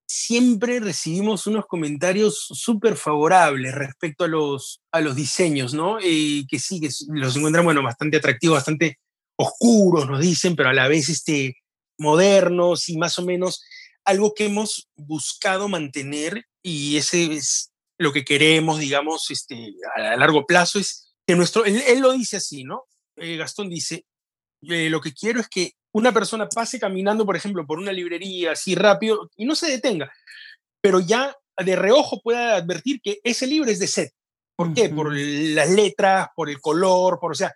siempre 0.08 0.80
recibimos 0.80 1.48
unos 1.48 1.66
comentarios 1.66 2.48
súper 2.54 2.96
favorables 2.96 3.76
respecto 3.76 4.24
a 4.24 4.28
los, 4.28 4.82
a 4.92 5.02
los 5.02 5.16
diseños, 5.16 5.74
¿no? 5.74 6.00
Eh, 6.02 6.46
que 6.48 6.60
sí, 6.60 6.80
que 6.80 6.90
los 7.10 7.36
encuentran, 7.36 7.66
bueno, 7.66 7.84
bastante 7.84 8.18
atractivos, 8.18 8.58
bastante 8.58 9.00
oscuros, 9.38 10.08
nos 10.08 10.22
dicen, 10.22 10.56
pero 10.56 10.70
a 10.70 10.74
la 10.74 10.88
vez 10.88 11.10
este, 11.10 11.58
modernos 11.98 12.88
y 12.90 12.98
más 12.98 13.20
o 13.20 13.26
menos 13.26 13.62
algo 14.06 14.34
que 14.34 14.46
hemos 14.46 14.88
buscado 14.96 15.68
mantener 15.68 16.46
y 16.64 16.96
ese 16.96 17.34
es 17.34 17.74
lo 17.98 18.14
que 18.14 18.24
queremos, 18.24 18.80
digamos, 18.80 19.30
este, 19.30 19.74
a, 19.96 20.16
largo 20.16 20.46
plazo, 20.46 20.80
es 20.80 21.14
que 21.26 21.36
nuestro, 21.36 21.66
él, 21.66 22.00
lo 22.00 22.14
dice 22.14 22.38
así, 22.38 22.64
¿no? 22.64 22.86
Eh, 23.18 23.36
Gastón 23.36 23.70
dice, 23.70 24.06
eh, 24.62 24.90
lo 24.90 25.02
que 25.02 25.14
quiero 25.14 25.42
es 25.42 25.50
que 25.50 25.74
una 25.98 26.14
persona 26.14 26.48
pase 26.48 26.80
caminando, 26.80 27.26
por 27.26 27.36
ejemplo, 27.36 27.66
por 27.66 27.80
una 27.80 27.92
librería 27.92 28.52
así 28.52 28.76
rápido 28.76 29.32
y 29.36 29.46
no 29.46 29.56
se 29.56 29.70
detenga, 29.72 30.12
pero 30.80 31.00
ya 31.00 31.36
de 31.58 31.76
reojo 31.76 32.22
pueda 32.22 32.56
advertir 32.56 33.02
que 33.02 33.20
ese 33.24 33.48
libro 33.48 33.70
es 33.70 33.80
de 33.80 33.88
Seth. 33.88 34.14
¿Por 34.56 34.74
qué? 34.74 34.90
Por 34.90 35.16
las 35.16 35.70
letras, 35.70 36.30
por 36.36 36.50
el 36.50 36.60
color, 36.62 37.20
por, 37.20 37.32
o 37.32 37.36
sea, 37.36 37.54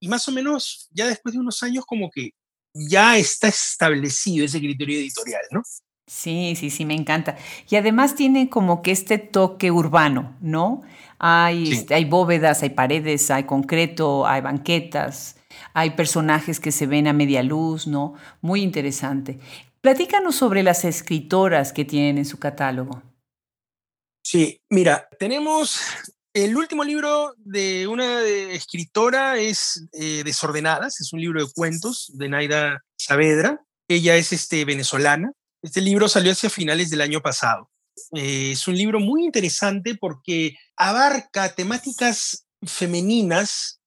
y 0.00 0.08
más 0.08 0.26
o 0.28 0.32
menos 0.32 0.88
ya 0.90 1.06
después 1.06 1.34
de 1.34 1.40
unos 1.40 1.62
años 1.62 1.84
como 1.86 2.10
que 2.10 2.30
ya 2.74 3.16
está 3.16 3.48
establecido 3.48 4.44
ese 4.44 4.58
criterio 4.58 4.98
editorial, 4.98 5.42
¿no? 5.50 5.62
Sí, 6.06 6.54
sí, 6.56 6.70
sí, 6.70 6.84
me 6.84 6.94
encanta. 6.94 7.36
Y 7.68 7.76
además 7.76 8.14
tiene 8.14 8.48
como 8.48 8.80
que 8.80 8.92
este 8.92 9.18
toque 9.18 9.70
urbano, 9.70 10.36
¿no? 10.40 10.82
Hay, 11.18 11.72
este, 11.72 11.94
hay 11.94 12.04
bóvedas, 12.04 12.62
hay 12.62 12.70
paredes, 12.70 13.30
hay 13.30 13.44
concreto, 13.44 14.26
hay 14.26 14.40
banquetas, 14.40 15.37
hay 15.74 15.90
personajes 15.90 16.60
que 16.60 16.72
se 16.72 16.86
ven 16.86 17.06
a 17.06 17.12
media 17.12 17.42
luz, 17.42 17.86
¿no? 17.86 18.14
Muy 18.40 18.62
interesante. 18.62 19.38
Platícanos 19.80 20.36
sobre 20.36 20.62
las 20.62 20.84
escritoras 20.84 21.72
que 21.72 21.84
tienen 21.84 22.18
en 22.18 22.24
su 22.24 22.38
catálogo. 22.38 23.02
Sí, 24.22 24.60
mira, 24.68 25.08
tenemos 25.18 25.80
el 26.34 26.56
último 26.56 26.84
libro 26.84 27.34
de 27.38 27.86
una 27.86 28.20
escritora 28.22 29.38
es 29.38 29.84
eh, 29.92 30.22
Desordenadas, 30.24 31.00
es 31.00 31.12
un 31.12 31.20
libro 31.20 31.44
de 31.44 31.50
cuentos 31.52 32.12
de 32.14 32.28
Naida 32.28 32.84
Saavedra. 32.96 33.64
Ella 33.88 34.16
es 34.16 34.32
este, 34.32 34.64
venezolana. 34.64 35.32
Este 35.62 35.80
libro 35.80 36.08
salió 36.08 36.32
hacia 36.32 36.50
finales 36.50 36.90
del 36.90 37.00
año 37.00 37.20
pasado. 37.20 37.70
Eh, 38.12 38.52
es 38.52 38.68
un 38.68 38.76
libro 38.76 39.00
muy 39.00 39.24
interesante 39.24 39.96
porque 39.96 40.56
abarca 40.76 41.54
temáticas 41.54 42.46
femeninas, 42.64 43.77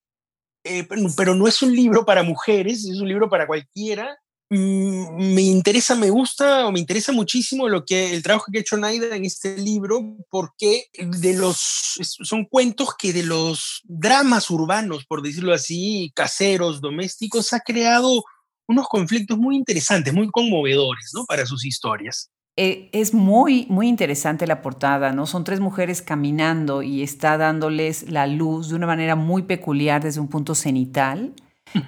eh, 0.63 0.87
pero 1.17 1.35
no 1.35 1.47
es 1.47 1.61
un 1.61 1.75
libro 1.75 2.05
para 2.05 2.23
mujeres, 2.23 2.85
es 2.85 2.99
un 2.99 3.07
libro 3.07 3.29
para 3.29 3.47
cualquiera 3.47 4.17
Mm, 4.53 5.33
me 5.33 5.43
interesa, 5.43 5.95
me 5.95 6.09
gusta 6.09 6.67
o 6.67 6.73
me 6.73 6.81
interesa 6.81 7.13
muchísimo 7.13 7.69
lo 7.69 7.85
que 7.85 8.13
el 8.13 8.21
trabajo 8.21 8.51
que 8.51 8.57
ha 8.57 8.61
hecho 8.61 8.75
Naida 8.75 9.15
en 9.15 9.23
este 9.23 9.57
libro, 9.57 10.17
porque 10.29 10.87
de 10.99 11.37
los 11.37 11.57
son 12.01 12.43
cuentos 12.43 12.89
que 12.99 13.13
de 13.13 13.23
los 13.23 13.79
dramas 13.85 14.49
urbanos, 14.49 15.05
por 15.05 15.21
decirlo 15.21 15.53
así, 15.53 16.11
caseros, 16.13 16.81
domésticos, 16.81 17.53
ha 17.53 17.61
creado 17.61 18.25
unos 18.67 18.89
conflictos 18.89 19.37
muy 19.37 19.55
interesantes, 19.55 20.13
muy 20.13 20.29
conmovedores, 20.29 21.11
¿no? 21.13 21.23
Para 21.23 21.45
sus 21.45 21.63
historias. 21.63 22.29
Eh, 22.63 22.89
es 22.91 23.15
muy, 23.15 23.65
muy 23.69 23.87
interesante 23.87 24.45
la 24.45 24.61
portada, 24.61 25.13
¿no? 25.13 25.25
Son 25.25 25.43
tres 25.43 25.59
mujeres 25.59 26.03
caminando 26.03 26.83
y 26.83 27.01
está 27.01 27.39
dándoles 27.39 28.07
la 28.07 28.27
luz 28.27 28.69
de 28.69 28.75
una 28.75 28.85
manera 28.85 29.15
muy 29.15 29.41
peculiar 29.41 30.03
desde 30.03 30.19
un 30.19 30.27
punto 30.27 30.53
cenital 30.53 31.33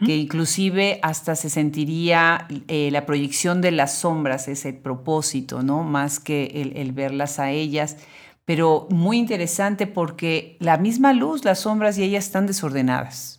que 0.04 0.16
inclusive 0.16 0.98
hasta 1.04 1.36
se 1.36 1.52
sentiría 1.52 2.48
eh, 2.68 2.90
la 2.92 3.06
proyección 3.06 3.62
de 3.62 3.70
las 3.70 4.00
sombras, 4.00 4.48
ese 4.48 4.74
propósito, 4.74 5.62
¿no? 5.62 5.84
Más 5.84 6.20
que 6.20 6.72
el, 6.74 6.92
verlas 6.92 7.38
a 7.38 7.52
ellas. 7.52 7.98
Pero 8.46 8.88
muy 8.90 9.20
interesante 9.20 9.86
porque 9.86 10.58
la 10.60 10.78
misma 10.78 11.14
luz, 11.14 11.46
las 11.46 11.60
sombras 11.60 12.00
y 12.00 12.04
ellas 12.04 12.26
están 12.26 12.48
desordenadas. 12.48 13.33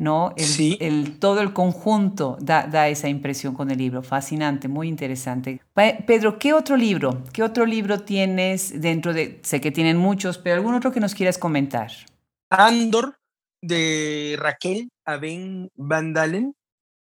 ¿No? 0.00 0.32
El, 0.36 1.18
todo 1.18 1.42
el 1.42 1.52
conjunto 1.52 2.38
da, 2.40 2.66
da, 2.66 2.88
esa 2.88 3.08
impresión 3.08 3.54
con 3.54 3.70
el 3.70 3.76
libro. 3.76 4.02
Fascinante, 4.02 4.66
muy 4.66 4.88
interesante. 4.88 5.60
Pedro, 5.74 6.38
¿qué 6.38 6.54
otro 6.54 6.74
libro? 6.74 7.22
¿Qué 7.34 7.42
otro 7.42 7.66
libro 7.66 8.00
tienes 8.00 8.80
dentro 8.80 9.12
de, 9.12 9.40
sé 9.42 9.60
que 9.60 9.70
tienen 9.70 9.98
muchos, 9.98 10.38
pero 10.38 10.56
algún 10.56 10.74
otro 10.74 10.90
que 10.90 11.00
nos 11.00 11.14
quieras 11.14 11.36
comentar? 11.36 11.92
Andor, 12.48 13.18
de 13.60 14.36
Raquel 14.38 14.88
Aben 15.04 15.70
Van 15.76 16.14
Dalen. 16.14 16.54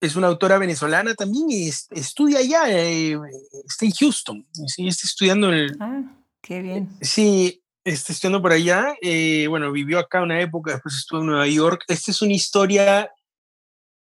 Es 0.01 0.16
una 0.16 0.27
autora 0.27 0.58
venezolana 0.58 1.13
también 1.13 1.46
y 1.50 1.68
estudia 1.68 2.39
allá, 2.39 2.63
eh, 2.70 3.16
está 3.63 3.86
en 3.86 3.92
Houston. 3.92 4.48
Sí, 4.66 4.88
está 4.88 5.04
estudiando 5.06 5.51
el. 5.51 5.77
Ah, 5.80 6.01
qué 6.42 6.63
bien. 6.63 6.89
Sí, 7.01 7.62
está 7.94 8.13
estudiando 8.13 8.41
por 8.41 8.51
allá. 8.51 8.96
Eh, 9.01 9.48
bueno, 9.48 9.72
vivió 9.72 10.00
acá 10.00 10.22
una 10.22 10.41
época, 10.41 10.74
después 10.74 10.96
estuvo 10.96 11.22
en 11.22 11.27
Nueva 11.27 11.48
York. 11.48 11.84
Esta 11.88 12.12
es 12.12 12.22
una 12.22 12.34
historia 12.34 13.12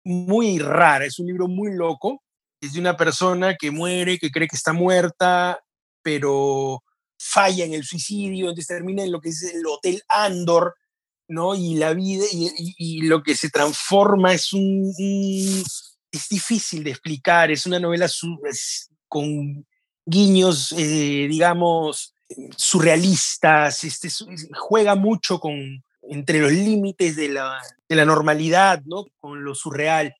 muy 0.03 0.59
rara, 0.59 1.05
es 1.05 1.19
un 1.19 1.27
libro 1.27 1.47
muy 1.47 1.73
loco. 1.73 2.23
Es 2.59 2.73
de 2.73 2.79
una 2.79 2.97
persona 2.97 3.55
que 3.55 3.69
muere, 3.69 4.17
que 4.17 4.31
cree 4.31 4.47
que 4.47 4.55
está 4.55 4.73
muerta, 4.73 5.59
pero 6.01 6.83
falla 7.19 7.65
en 7.65 7.73
el 7.73 7.83
suicidio, 7.83 8.45
entonces 8.49 8.67
termina 8.67 9.03
en 9.03 9.11
lo 9.11 9.21
que 9.21 9.29
es 9.29 9.43
el 9.43 9.65
Hotel 9.65 10.01
Andor, 10.07 10.75
¿no? 11.27 11.55
Y 11.55 11.75
la 11.75 11.93
vida 11.93 12.25
y, 12.31 13.01
lo 13.01 13.21
que 13.21 13.35
se 13.35 13.49
transforma 13.49 14.33
es 14.33 14.53
un, 14.53 14.91
es 16.11 16.29
difícil 16.29 16.83
de 16.83 16.91
explicar, 16.91 17.51
es 17.51 17.65
una 17.65 17.79
novela 17.79 18.07
con 19.07 19.67
guiños, 20.05 20.71
eh, 20.71 21.27
digamos, 21.29 22.15
surrealistas, 22.55 23.83
este, 23.83 24.09
juega 24.53 24.95
mucho 24.95 25.39
con, 25.39 25.83
entre 26.03 26.39
los 26.39 26.51
límites 26.51 27.15
de 27.15 27.29
la, 27.29 27.61
de 27.87 27.95
la 27.95 28.05
normalidad, 28.05 28.81
¿no? 28.85 29.05
Con 29.19 29.43
lo 29.43 29.55
surreal. 29.55 30.15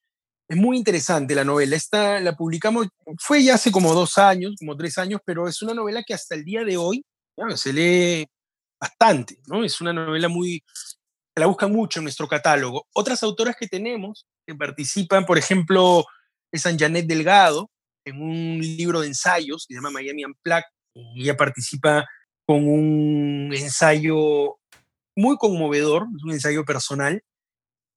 Es 0.50 0.58
muy 0.58 0.78
interesante 0.78 1.36
la 1.36 1.44
novela. 1.44 1.76
Esta 1.76 2.20
la 2.22 2.36
publicamos, 2.36 2.88
fue 3.20 3.44
ya 3.44 3.56
hace 3.56 3.72
como 3.72 3.94
dos 3.94 4.18
años, 4.18 4.56
como 4.58 4.78
tres 4.78 4.98
años, 4.98 5.22
pero 5.26 5.48
es 5.48 5.62
una 5.62 5.74
novela 5.74 6.04
que 6.04 6.14
hasta 6.14 6.36
el 6.36 6.46
día 6.46 6.64
de 6.64 6.78
hoy 6.78 7.04
se 7.56 7.74
lee 7.74 8.28
bastante, 8.80 9.40
¿no? 9.48 9.64
Es 9.64 9.82
una 9.82 9.94
novela 9.94 10.30
muy, 10.30 10.64
la 11.36 11.48
buscan 11.48 11.72
mucho 11.72 12.00
en 12.00 12.06
nuestro 12.06 12.28
catálogo. 12.28 12.88
Otras 12.94 13.22
autoras 13.24 13.56
que 13.60 13.68
tenemos 13.68 14.26
que 14.46 14.56
participan, 14.56 15.26
por 15.26 15.38
ejemplo, 15.38 16.06
es 16.52 16.62
San 16.62 16.80
Janet 16.80 17.06
Delgado, 17.06 17.70
en 18.06 18.22
un 18.22 18.60
libro 18.60 19.02
de 19.02 19.08
ensayos 19.08 19.66
que 19.68 19.74
se 19.74 19.80
llama 19.80 19.92
Miami 19.92 20.24
Unplugged, 20.24 20.64
ella 21.16 21.36
participa 21.38 22.06
con 22.46 22.68
un 22.68 23.54
ensayo 23.54 24.58
muy 25.16 25.38
conmovedor, 25.38 26.04
un 26.04 26.32
ensayo 26.32 26.64
personal, 26.64 27.22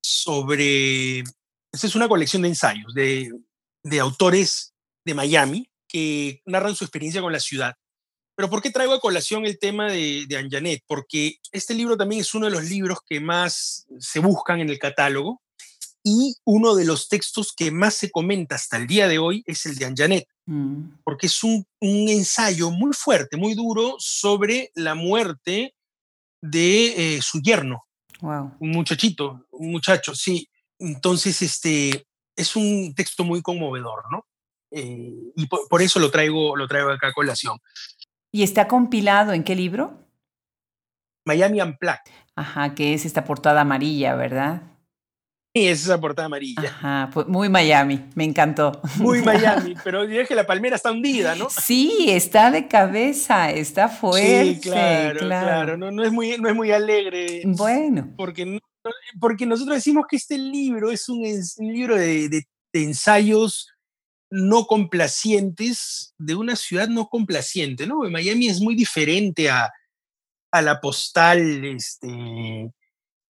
sobre, 0.01 1.19
esta 1.19 1.87
es 1.87 1.95
una 1.95 2.07
colección 2.07 2.41
de 2.41 2.49
ensayos 2.49 2.93
de, 2.93 3.31
de 3.83 3.99
autores 3.99 4.73
de 5.05 5.13
Miami 5.13 5.69
que 5.87 6.41
narran 6.45 6.75
su 6.75 6.83
experiencia 6.83 7.21
con 7.21 7.31
la 7.31 7.39
ciudad. 7.39 7.75
Pero 8.35 8.49
¿por 8.49 8.61
qué 8.61 8.71
traigo 8.71 8.93
a 8.93 8.99
colación 8.99 9.45
el 9.45 9.59
tema 9.59 9.91
de, 9.91 10.25
de 10.27 10.37
Anjanet? 10.37 10.83
Porque 10.87 11.35
este 11.51 11.73
libro 11.73 11.97
también 11.97 12.21
es 12.21 12.33
uno 12.33 12.47
de 12.47 12.53
los 12.53 12.63
libros 12.63 12.99
que 13.07 13.19
más 13.19 13.85
se 13.99 14.19
buscan 14.19 14.61
en 14.61 14.69
el 14.69 14.79
catálogo 14.79 15.41
y 16.03 16.35
uno 16.45 16.75
de 16.75 16.85
los 16.85 17.07
textos 17.07 17.53
que 17.55 17.71
más 17.71 17.93
se 17.93 18.09
comenta 18.09 18.55
hasta 18.55 18.77
el 18.77 18.87
día 18.87 19.07
de 19.07 19.19
hoy 19.19 19.43
es 19.45 19.65
el 19.65 19.75
de 19.75 19.85
Anjanet, 19.85 20.27
mm. 20.45 21.01
porque 21.03 21.27
es 21.27 21.43
un, 21.43 21.65
un, 21.79 22.09
ensayo 22.09 22.71
muy 22.71 22.93
fuerte, 22.93 23.37
muy 23.37 23.53
duro 23.53 23.95
sobre 23.99 24.71
la 24.75 24.95
muerte 24.95 25.75
de 26.41 27.15
eh, 27.15 27.21
su 27.21 27.41
yerno, 27.41 27.85
wow. 28.21 28.55
un 28.59 28.71
muchachito, 28.71 29.45
un 29.51 29.71
muchacho, 29.71 30.15
sí. 30.15 30.47
Entonces, 30.79 31.41
este, 31.41 32.07
es 32.35 32.55
un 32.55 32.93
texto 32.95 33.23
muy 33.23 33.41
conmovedor, 33.41 34.03
¿no? 34.11 34.25
Eh, 34.71 35.31
y 35.35 35.45
por, 35.47 35.67
por, 35.67 35.81
eso 35.81 35.99
lo 35.99 36.09
traigo, 36.09 36.55
lo 36.55 36.67
traigo 36.67 36.89
acá 36.89 37.09
a 37.09 37.13
colación. 37.13 37.59
¿Y 38.31 38.43
está 38.43 38.67
compilado 38.67 39.33
en 39.33 39.43
qué 39.43 39.55
libro? 39.55 40.07
Miami 41.25 41.61
Unplugged. 41.61 42.11
Ajá, 42.35 42.73
que 42.73 42.93
es 42.93 43.05
esta 43.05 43.25
portada 43.25 43.61
amarilla, 43.61 44.15
¿verdad? 44.15 44.70
Es 45.53 45.83
esa 45.83 45.99
portada 45.99 46.27
amarilla. 46.27 46.69
Ajá, 46.69 47.09
pues 47.13 47.27
muy 47.27 47.49
Miami, 47.49 48.05
me 48.15 48.23
encantó. 48.23 48.81
Muy 48.97 49.21
Miami, 49.23 49.75
pero 49.83 50.07
diré 50.07 50.25
que 50.25 50.35
la 50.35 50.47
palmera 50.47 50.77
está 50.77 50.91
hundida, 50.91 51.35
¿no? 51.35 51.49
Sí, 51.49 52.05
está 52.09 52.51
de 52.51 52.67
cabeza, 52.69 53.51
está 53.51 53.89
fuerte. 53.89 54.55
Sí, 54.55 54.61
claro, 54.61 55.19
claro, 55.19 55.77
No, 55.77 55.91
no, 55.91 56.03
es 56.05 56.11
muy, 56.11 56.37
no 56.37 56.47
es 56.47 56.55
muy 56.55 56.71
alegre. 56.71 57.41
Bueno. 57.45 58.13
Porque, 58.15 58.59
porque 59.19 59.45
nosotros 59.45 59.75
decimos 59.75 60.05
que 60.09 60.15
este 60.15 60.37
libro 60.37 60.89
es 60.89 61.09
un, 61.09 61.19
un 61.19 61.73
libro 61.73 61.97
de, 61.97 62.29
de, 62.29 62.43
de 62.71 62.83
ensayos 62.83 63.67
no 64.29 64.65
complacientes 64.65 66.15
de 66.17 66.35
una 66.35 66.55
ciudad 66.55 66.87
no 66.87 67.09
complaciente, 67.09 67.85
¿no? 67.85 68.09
Miami 68.09 68.47
es 68.47 68.61
muy 68.61 68.75
diferente 68.75 69.49
a, 69.49 69.69
a 70.51 70.61
la 70.61 70.79
postal 70.79 71.65
este, 71.65 72.71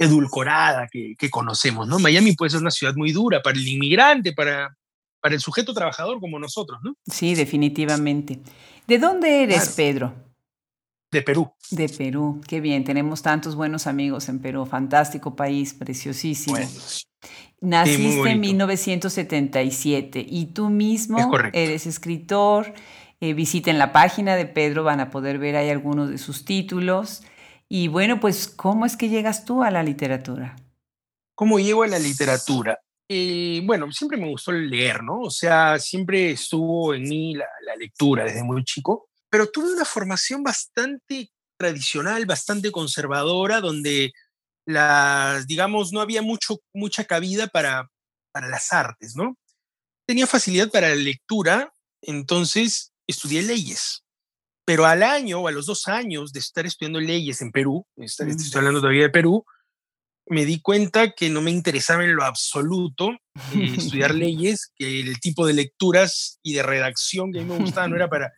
edulcorada 0.03 0.89
que, 0.91 1.15
que, 1.19 1.31
conocemos, 1.31 1.89
¿no? 1.89 1.99
Miami 1.99 2.33
puede 2.35 2.51
ser 2.51 2.61
una 2.61 2.71
ciudad 2.71 2.95
muy 2.95 3.13
dura 3.13 3.43
para 3.43 3.59
el 3.59 3.67
inmigrante, 3.67 4.33
para, 4.33 4.77
para 5.21 5.35
el 5.35 5.41
sujeto 5.41 5.73
trabajador 5.73 6.21
como 6.21 6.39
nosotros, 6.39 6.81
¿no? 6.83 6.95
Sí, 7.07 7.35
definitivamente. 7.35 8.41
¿De 8.87 8.99
dónde 8.99 9.45
eres, 9.45 9.71
Pedro? 9.71 10.13
De 11.11 11.23
Perú. 11.23 11.53
De 11.71 11.89
Perú, 11.89 12.41
qué 12.49 12.61
bien, 12.61 12.85
tenemos 12.85 13.23
tantos 13.23 13.55
buenos 13.55 13.87
amigos 13.87 14.29
en 14.29 14.41
Perú, 14.41 14.65
fantástico 14.65 15.37
país, 15.37 15.75
preciosísimo. 15.75 16.57
Bueno, 16.57 16.71
Naciste 17.63 18.31
en 18.31 18.41
1977 18.41 20.27
y 20.29 20.47
tú 20.47 20.69
mismo 20.69 21.31
eres 21.53 21.87
escritor. 21.87 22.75
Eh, 23.21 23.35
visiten 23.35 23.79
la 23.79 23.93
página 23.93 24.35
de 24.35 24.47
Pedro, 24.47 24.83
van 24.83 24.99
a 24.99 25.11
poder 25.11 25.39
ver 25.39 25.55
ahí 25.55 25.71
algunos 25.71 26.11
de 26.11 26.19
sus 26.19 26.45
títulos. 26.45 27.23
Y 27.75 27.89
bueno, 27.89 28.21
pues, 28.21 28.49
¿cómo 28.49 28.85
es 28.85 28.99
que 28.99 29.09
llegas 29.09 29.47
tú 29.47 29.63
a 29.63 29.71
la 29.71 29.83
literatura? 29.83 30.57
¿Cómo 31.35 31.59
llego 31.59 31.85
a 31.85 31.87
la 31.87 31.99
literatura? 31.99 32.79
Eh, 33.09 33.63
bueno, 33.65 33.91
siempre 33.91 34.19
me 34.19 34.29
gustó 34.29 34.53
leer, 34.53 35.03
¿no? 35.03 35.21
O 35.21 35.31
sea, 35.31 35.79
siempre 35.79 36.33
estuvo 36.33 36.93
en 36.93 37.05
mí 37.05 37.35
la, 37.35 37.47
lectura 37.79 38.25
desde 38.25 38.43
muy 38.43 38.63
chico. 38.65 39.09
pero 39.31 39.51
tuve 39.51 39.73
una 39.73 39.87
formación 39.87 40.43
bastante 40.43 41.31
tradicional, 41.59 42.27
bastante 42.27 42.71
conservadora, 42.71 43.63
donde 43.63 44.13
las, 44.67 45.47
digamos, 45.47 45.95
no 45.95 46.03
había 46.03 46.21
mucho, 46.21 46.59
mucha 46.75 47.05
cabida 47.05 47.47
para, 47.47 47.89
para 48.33 48.49
las 48.49 48.71
artes, 48.75 49.17
¿no? 49.17 49.39
Tenía 50.07 50.27
facilidad 50.27 50.71
para 50.71 50.91
la 50.91 50.97
lectura, 50.97 51.73
entonces 52.03 52.93
estudié 53.07 53.41
leyes. 53.41 54.05
Pero 54.65 54.87
al 54.87 55.03
año 55.03 55.41
o 55.41 55.49
a 55.49 55.53
los 55.53 55.67
dos 55.67 55.89
años 55.89 56.33
de 56.33 56.41
estar 56.41 56.67
estudiando 56.67 57.01
leyes 57.01 57.43
en 57.43 57.51
Perú, 57.51 57.85
estoy, 57.97 58.31
estoy 58.31 58.51
mm. 58.51 58.59
hablando 58.59 58.81
todavía 58.81 59.03
de 59.03 59.11
Perú, 59.11 59.45
me 60.27 60.45
di 60.45 60.61
cuenta 60.61 61.13
que 61.13 61.29
no 61.29 61.43
me 61.43 61.51
interesaba 61.51 62.05
en 62.05 62.15
lo 62.15 62.25
absoluto 62.25 63.11
eh, 63.55 63.75
estudiar 63.77 64.15
leyes, 64.15 64.73
que 64.77 65.01
el 65.01 65.21
tipo 65.21 65.47
de 65.47 65.55
lecturas 65.55 66.39
y 66.43 66.55
de 66.55 66.63
redacción 66.63 67.33
que 67.33 67.41
a 67.41 67.43
mí 67.43 67.49
me 67.49 67.59
gustaba 67.59 67.89
no 67.89 67.97
era 67.97 68.09
para 68.11 68.33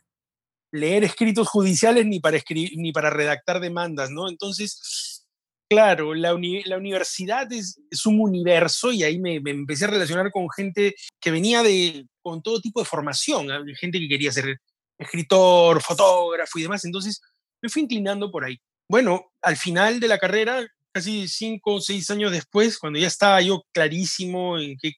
leer 0.72 1.04
escritos 1.04 1.48
judiciales 1.48 2.04
ni 2.06 2.20
para, 2.20 2.38
ni 2.50 2.92
para 2.92 3.10
redactar 3.10 3.60
demandas, 3.60 4.10
¿no? 4.10 4.28
Entonces, 4.28 5.24
claro, 5.70 6.14
la, 6.14 6.36
la 6.64 6.76
universidad 6.76 7.52
es, 7.52 7.80
es, 7.90 8.06
un 8.06 8.20
universo 8.20 8.90
y 8.90 9.04
ahí 9.04 9.20
me, 9.20 9.38
me, 9.40 9.52
empecé 9.52 9.84
a 9.84 9.88
relacionar 9.88 10.32
con 10.32 10.50
gente 10.50 10.96
que 11.20 11.30
venía 11.30 11.62
de, 11.62 12.08
con 12.22 12.42
todo 12.42 12.60
tipo 12.60 12.80
de 12.80 12.86
formación, 12.86 13.46
gente 13.76 14.00
que 14.00 14.08
quería 14.08 14.32
ser 14.32 14.58
escritor, 14.98 15.82
fotógrafo 15.82 16.58
y 16.58 16.62
demás, 16.62 16.84
entonces 16.84 17.20
me 17.62 17.68
fui 17.68 17.82
inclinando 17.82 18.30
por 18.30 18.44
ahí. 18.44 18.58
Bueno, 18.88 19.32
al 19.42 19.56
final 19.56 20.00
de 20.00 20.08
la 20.08 20.18
carrera 20.18 20.66
casi 20.94 21.26
cinco 21.26 21.74
o 21.74 21.80
seis 21.80 22.08
años 22.10 22.30
después, 22.30 22.78
cuando 22.78 22.98
ya 22.98 23.08
estaba 23.08 23.40
yo 23.40 23.64
clarísimo 23.72 24.58
en 24.58 24.76
que, 24.78 24.92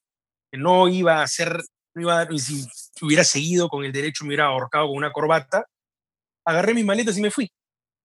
no 0.53 0.89
iba 0.89 1.23
a 1.23 1.27
ser, 1.27 1.63
no 1.95 2.03
iba 2.03 2.27
si 2.39 2.67
hubiera 3.03 3.25
seguido 3.25 3.69
con 3.69 3.85
el 3.85 3.93
derecho, 3.93 4.25
me 4.25 4.29
hubiera 4.29 4.47
ahorcado 4.47 4.87
con 4.87 4.97
una 4.97 5.13
corbata, 5.13 5.67
agarré 6.45 6.73
mis 6.73 6.85
maletas 6.85 7.19
y 7.19 7.21
me 7.21 7.31
fui. 7.31 7.51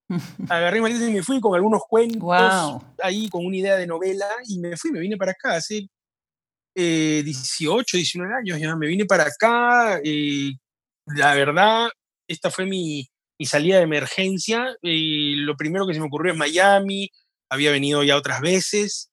Agarré 0.50 0.82
maletas 0.82 1.08
y 1.08 1.14
me 1.14 1.24
fui 1.24 1.40
con 1.40 1.56
algunos 1.56 1.84
cuentos 1.88 2.82
ahí, 3.02 3.30
con 3.30 3.46
una 3.46 3.56
idea 3.56 3.78
de 3.78 3.88
novela, 3.88 4.28
y 4.46 4.60
me 4.60 4.76
fui, 4.76 4.92
me 4.92 5.00
vine 5.00 5.16
para 5.16 5.32
acá 5.32 5.56
hace 5.56 5.88
18, 6.76 6.76
eh, 6.76 8.00
19 8.00 8.34
años, 8.34 8.60
ya 8.60 8.76
me 8.76 8.88
vine 8.88 9.06
para 9.06 9.24
acá. 9.24 10.02
Eh, 10.04 10.54
la 11.16 11.34
verdad, 11.36 11.90
esta 12.28 12.52
fue 12.52 12.66
mi, 12.66 13.08
mi 13.40 13.46
salida 13.46 13.78
de 13.78 13.84
emergencia. 13.84 14.76
Eh, 14.82 15.34
lo 15.38 15.56
primero 15.56 15.88
que 15.88 15.94
se 15.94 16.00
me 16.00 16.08
ocurrió 16.08 16.34
es 16.34 16.38
Miami, 16.38 17.10
había 17.50 17.72
venido 17.72 18.04
ya 18.04 18.18
otras 18.18 18.42
veces, 18.42 19.12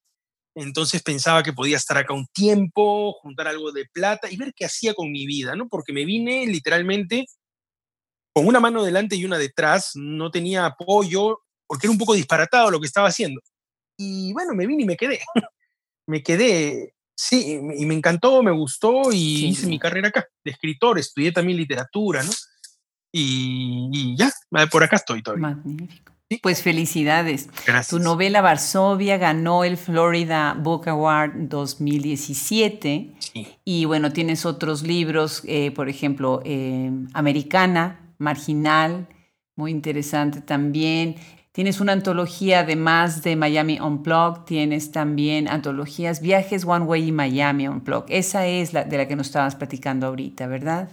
entonces 0.55 1.01
pensaba 1.03 1.43
que 1.43 1.53
podía 1.53 1.77
estar 1.77 1.97
acá 1.97 2.13
un 2.13 2.27
tiempo, 2.27 3.13
juntar 3.21 3.47
algo 3.47 3.71
de 3.71 3.85
plata 3.91 4.29
y 4.29 4.37
ver 4.37 4.53
qué 4.55 4.65
hacía 4.65 4.93
con 4.93 5.11
mi 5.11 5.25
vida, 5.25 5.55
¿no? 5.55 5.67
Porque 5.69 5.93
me 5.93 6.05
vine 6.05 6.45
literalmente 6.47 7.25
con 8.33 8.47
una 8.47 8.59
mano 8.59 8.83
delante 8.83 9.15
y 9.15 9.25
una 9.25 9.37
detrás, 9.37 9.91
no 9.95 10.31
tenía 10.31 10.65
apoyo, 10.65 11.39
porque 11.67 11.87
era 11.87 11.91
un 11.91 11.97
poco 11.97 12.13
disparatado 12.13 12.71
lo 12.71 12.79
que 12.79 12.87
estaba 12.87 13.07
haciendo. 13.07 13.41
Y 13.97 14.33
bueno, 14.33 14.53
me 14.53 14.67
vine 14.67 14.83
y 14.83 14.85
me 14.85 14.97
quedé. 14.97 15.19
me 16.07 16.23
quedé, 16.23 16.93
sí, 17.19 17.59
y 17.77 17.85
me 17.85 17.93
encantó, 17.95 18.41
me 18.41 18.51
gustó 18.51 19.11
y 19.11 19.47
hice 19.47 19.67
mi 19.67 19.77
carrera 19.77 20.07
acá, 20.07 20.25
de 20.43 20.51
escritor, 20.51 20.97
estudié 20.97 21.33
también 21.33 21.57
literatura, 21.57 22.23
¿no? 22.23 22.31
Y, 23.11 23.89
y 23.91 24.15
ya, 24.15 24.31
por 24.71 24.83
acá 24.83 24.95
estoy 24.95 25.21
todavía. 25.21 25.49
Magnífico. 25.49 26.13
Pues 26.43 26.61
felicidades. 26.61 27.49
Tu 27.89 27.97
novela 27.97 28.41
Varsovia 28.41 29.17
ganó 29.17 29.63
el 29.63 29.77
Florida 29.77 30.53
Book 30.53 30.87
Award 30.87 31.49
2017. 31.49 33.15
Y 33.65 33.85
bueno, 33.85 34.13
tienes 34.13 34.45
otros 34.45 34.83
libros, 34.83 35.41
eh, 35.45 35.71
por 35.71 35.89
ejemplo, 35.89 36.41
eh, 36.45 36.91
Americana, 37.13 38.13
Marginal, 38.19 39.07
muy 39.55 39.71
interesante 39.71 40.41
también. 40.41 41.15
Tienes 41.59 41.81
una 41.81 41.91
antología 41.91 42.61
además 42.61 43.21
de 43.21 43.35
Miami 43.35 43.81
Unplugged, 43.81 44.45
tienes 44.45 44.93
también 44.93 45.49
antologías 45.49 46.21
Viajes 46.21 46.63
One 46.63 46.85
Way 46.85 47.09
y 47.09 47.11
Miami 47.11 47.67
Unplugged. 47.67 48.15
Esa 48.15 48.47
es 48.47 48.71
la 48.71 48.85
de 48.85 48.97
la 48.97 49.09
que 49.09 49.17
nos 49.17 49.27
estabas 49.27 49.57
platicando 49.57 50.07
ahorita, 50.07 50.47
¿verdad? 50.47 50.89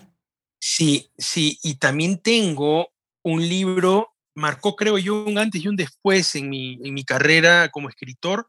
Sí, 0.59 1.13
sí, 1.17 1.57
y 1.63 1.77
también 1.77 2.21
tengo 2.21 2.89
un 3.23 3.49
libro 3.49 4.09
marcó, 4.35 4.75
creo 4.75 4.99
yo, 4.99 5.25
un 5.25 5.39
antes 5.39 5.63
y 5.63 5.69
un 5.69 5.77
después 5.77 6.35
en 6.35 6.51
mi, 6.51 7.05
carrera 7.05 7.69
como 7.69 7.89
escritor. 7.89 8.49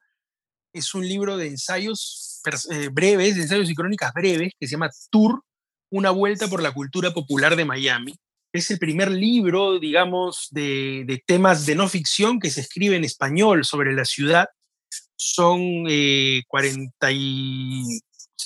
Es 0.73 0.95
un 0.95 1.07
libro 1.07 1.37
de 1.37 1.49
ensayos 1.49 2.41
eh, 2.71 2.89
breves, 2.91 3.37
ensayos 3.37 3.69
y 3.69 3.75
crónicas 3.75 4.11
breves, 4.11 4.53
que 4.59 4.65
se 4.65 4.71
llama 4.71 4.89
Tour, 5.11 5.43
una 5.91 6.09
vuelta 6.09 6.47
por 6.47 6.63
la 6.63 6.73
cultura 6.73 7.13
popular 7.13 7.55
de 7.55 7.65
Miami. 7.65 8.15
Es 8.57 8.71
el 8.71 8.79
primer 8.79 9.11
libro, 9.11 9.77
digamos, 9.77 10.47
de, 10.49 11.21
temas 11.27 11.67
de 11.67 11.75
no 11.75 11.87
ficción 11.87 12.39
que 12.39 12.49
se 12.49 12.61
escribe 12.61 12.95
en 12.95 13.03
español 13.03 13.63
sobre 13.65 13.93
la 13.93 14.03
ciudad. 14.03 14.47
Son 15.15 15.61
45, 15.83 16.47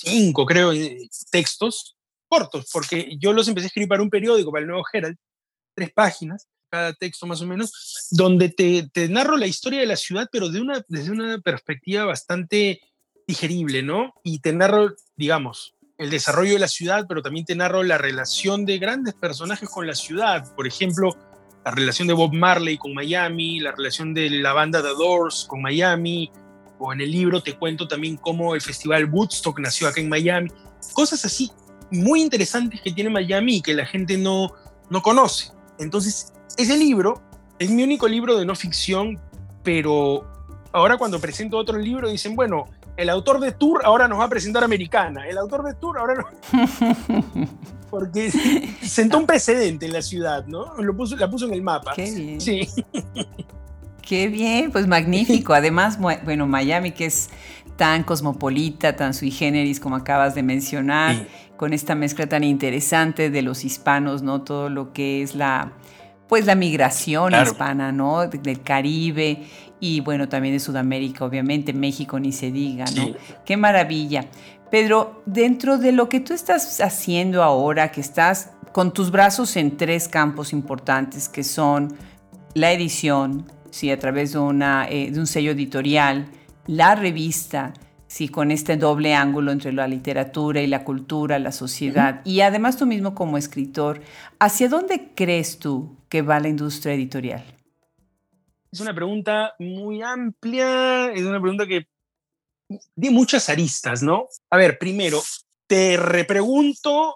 eh, 0.06 0.46
creo, 0.46 0.74
eh, 0.74 1.08
textos 1.32 1.96
cortos, 2.28 2.70
porque 2.74 3.16
yo 3.22 3.32
los 3.32 3.48
empecé 3.48 3.68
a 3.68 3.70
escribir 3.70 3.88
para 3.88 4.04
un 4.04 4.10
periódico, 4.10 4.52
para 4.52 4.64
el 4.64 4.68
Nuevo 4.68 4.84
Herald, 4.92 5.16
tres 5.74 5.94
páginas, 5.94 6.50
cada 6.70 6.94
texto 6.94 7.26
más 7.26 7.42
o 7.42 7.46
menos, 7.46 7.72
donde 8.12 8.50
te, 8.50 8.90
te, 8.92 9.08
narro 9.08 9.38
la 9.38 9.48
historia 9.48 9.80
de 9.80 9.86
la 9.86 9.96
ciudad, 9.96 10.28
pero 10.30 10.50
de 10.50 10.84
desde 10.90 11.12
una 11.12 11.40
perspectiva 11.40 12.04
bastante 12.04 12.82
digerible, 13.26 13.82
¿no? 13.82 14.14
Y 14.26 14.40
te 14.40 14.52
narro, 14.52 14.94
digamos, 15.16 15.74
el 16.02 16.10
desarrollo 16.10 16.54
de 16.54 16.60
la 16.60 16.68
ciudad, 16.68 17.06
pero 17.08 17.22
también 17.22 17.46
te 17.46 17.56
narro 17.56 17.84
la 17.84 17.98
relación 18.00 18.66
de 18.66 18.80
grandes 18.80 19.14
personajes 19.14 19.70
con 19.70 19.86
la 19.86 19.94
ciudad. 19.94 20.52
Por 20.56 20.66
ejemplo, 20.66 21.16
la 21.64 21.72
relación 21.72 22.08
de 22.08 22.16
Bob 22.16 22.34
Marley 22.34 22.78
con 22.80 22.96
Miami, 22.96 23.60
la 23.60 23.72
relación 23.72 24.12
de 24.16 24.28
la 24.32 24.52
banda 24.52 24.82
The 24.82 24.90
Doors 24.90 25.46
con 25.48 25.62
Miami, 25.62 26.32
o 26.80 26.92
en 26.92 27.02
el 27.02 27.12
libro 27.12 27.44
te 27.44 27.56
cuento 27.56 27.88
también 27.88 28.18
cómo 28.18 28.56
el 28.56 28.62
festival 28.62 29.06
Woodstock 29.06 29.60
nació 29.60 29.88
acá 29.88 30.02
en 30.02 30.10
Miami. 30.10 30.50
Cosas 30.94 31.24
así 31.24 31.52
muy 31.92 32.22
interesantes 32.22 32.82
que 32.82 32.92
tiene 32.92 33.12
Miami 33.12 33.58
y 33.58 33.62
que 33.62 33.76
la 33.76 33.86
gente 33.86 34.18
no, 34.18 34.56
no 34.90 35.04
conoce. 35.04 35.52
Entonces, 35.78 36.34
ese 36.58 36.78
libro 36.78 37.22
es 37.60 37.70
mi 37.70 37.84
único 37.84 38.08
libro 38.08 38.40
de 38.40 38.46
no 38.46 38.56
ficción, 38.56 39.20
pero 39.64 40.28
ahora 40.72 40.98
cuando 40.98 41.20
presento 41.22 41.58
otro 41.58 41.78
libro 41.78 42.10
dicen, 42.10 42.36
bueno, 42.36 42.66
el 43.02 43.10
autor 43.10 43.40
de 43.40 43.52
Tour 43.52 43.82
ahora 43.84 44.08
nos 44.08 44.20
va 44.20 44.26
a 44.26 44.30
presentar 44.30 44.64
Americana, 44.64 45.28
el 45.28 45.38
autor 45.38 45.64
de 45.64 45.74
Tour 45.74 45.98
ahora 45.98 46.16
no. 46.16 47.48
Porque 47.90 48.32
sentó 48.82 49.18
un 49.18 49.26
precedente 49.26 49.86
en 49.86 49.94
la 49.94 50.02
ciudad, 50.02 50.46
¿no? 50.46 50.76
Lo 50.78 50.96
puso, 50.96 51.18
la 51.18 51.30
puso 51.30 51.46
en 51.46 51.54
el 51.54 51.62
mapa. 51.62 51.92
Qué 51.94 52.10
bien. 52.10 52.40
Sí. 52.40 52.70
Qué 54.02 54.28
bien, 54.28 54.72
pues 54.72 54.88
magnífico. 54.88 55.54
Además, 55.54 56.00
bueno, 56.00 56.48
Miami 56.48 56.92
que 56.92 57.06
es 57.06 57.30
tan 57.76 58.04
cosmopolita, 58.04 58.96
tan 58.96 59.14
sui 59.14 59.32
generis 59.32 59.80
como 59.80 59.98
acabas 59.98 60.36
de 60.36 60.44
mencionar, 60.44 61.28
con 61.58 61.74
esta 61.74 61.96
mezcla 61.96 62.28
tan 62.28 62.44
interesante 62.44 63.30
de 63.30 63.42
los 63.42 63.66
hispanos, 63.66 64.22
¿no? 64.22 64.42
Todo 64.42 64.70
lo 64.70 64.94
que 64.94 65.22
es 65.22 65.36
la, 65.36 65.74
pues 66.32 66.46
la 66.46 66.56
migración 66.56 67.34
hispana, 67.34 67.92
¿no? 67.92 68.26
Del 68.26 68.62
Caribe 68.62 69.44
y 69.82 70.00
bueno, 70.00 70.30
también 70.30 70.54
de 70.54 70.62
Sudamérica, 70.62 71.26
obviamente, 71.26 71.74
México 71.74 72.22
ni 72.22 72.32
se 72.32 72.54
diga, 72.54 72.86
¿no? 72.96 73.10
Qué 73.44 73.58
maravilla. 73.58 74.28
Pedro, 74.70 75.24
dentro 75.26 75.78
de 75.78 75.92
lo 75.92 76.08
que 76.08 76.22
tú 76.22 76.34
estás 76.34 76.80
haciendo 76.80 77.44
ahora, 77.44 77.92
que 77.92 78.00
estás 78.00 78.52
con 78.72 78.94
tus 78.94 79.12
brazos 79.12 79.58
en 79.58 79.76
tres 79.76 80.08
campos 80.08 80.54
importantes, 80.54 81.28
que 81.28 81.44
son 81.44 81.98
la 82.54 82.72
edición, 82.72 83.52
sí, 83.70 83.92
a 83.92 84.00
través 84.00 84.32
de, 84.32 84.40
una, 84.40 84.88
eh, 84.90 85.12
de 85.12 85.20
un 85.20 85.28
sello 85.28 85.52
editorial, 85.52 86.28
la 86.66 86.96
revista, 86.96 87.74
sí, 88.08 88.30
con 88.30 88.52
este 88.52 88.78
doble 88.78 89.16
ángulo 89.16 89.52
entre 89.52 89.74
la 89.74 89.86
literatura 89.86 90.62
y 90.62 90.68
la 90.68 90.86
cultura, 90.86 91.40
la 91.40 91.52
sociedad, 91.52 92.22
y 92.24 92.40
además 92.40 92.78
tú 92.78 92.86
mismo 92.86 93.16
como 93.16 93.38
escritor, 93.38 94.02
¿hacia 94.40 94.70
dónde 94.70 95.12
crees 95.14 95.60
tú 95.60 95.98
que 96.12 96.22
va 96.22 96.42
la 96.42 96.50
industria 96.50 96.94
editorial? 96.94 97.42
Es 98.70 98.82
una 98.82 98.94
pregunta 98.94 99.56
muy 99.60 100.02
amplia, 100.02 101.10
es 101.14 101.22
una 101.22 101.40
pregunta 101.40 101.66
que 101.66 101.88
di 102.96 103.10
muchas 103.10 103.48
aristas, 103.48 104.04
¿no? 104.04 104.28
A 104.50 104.58
ver, 104.58 104.78
primero, 104.78 105.24
te 105.68 105.96
repregunto 105.96 107.16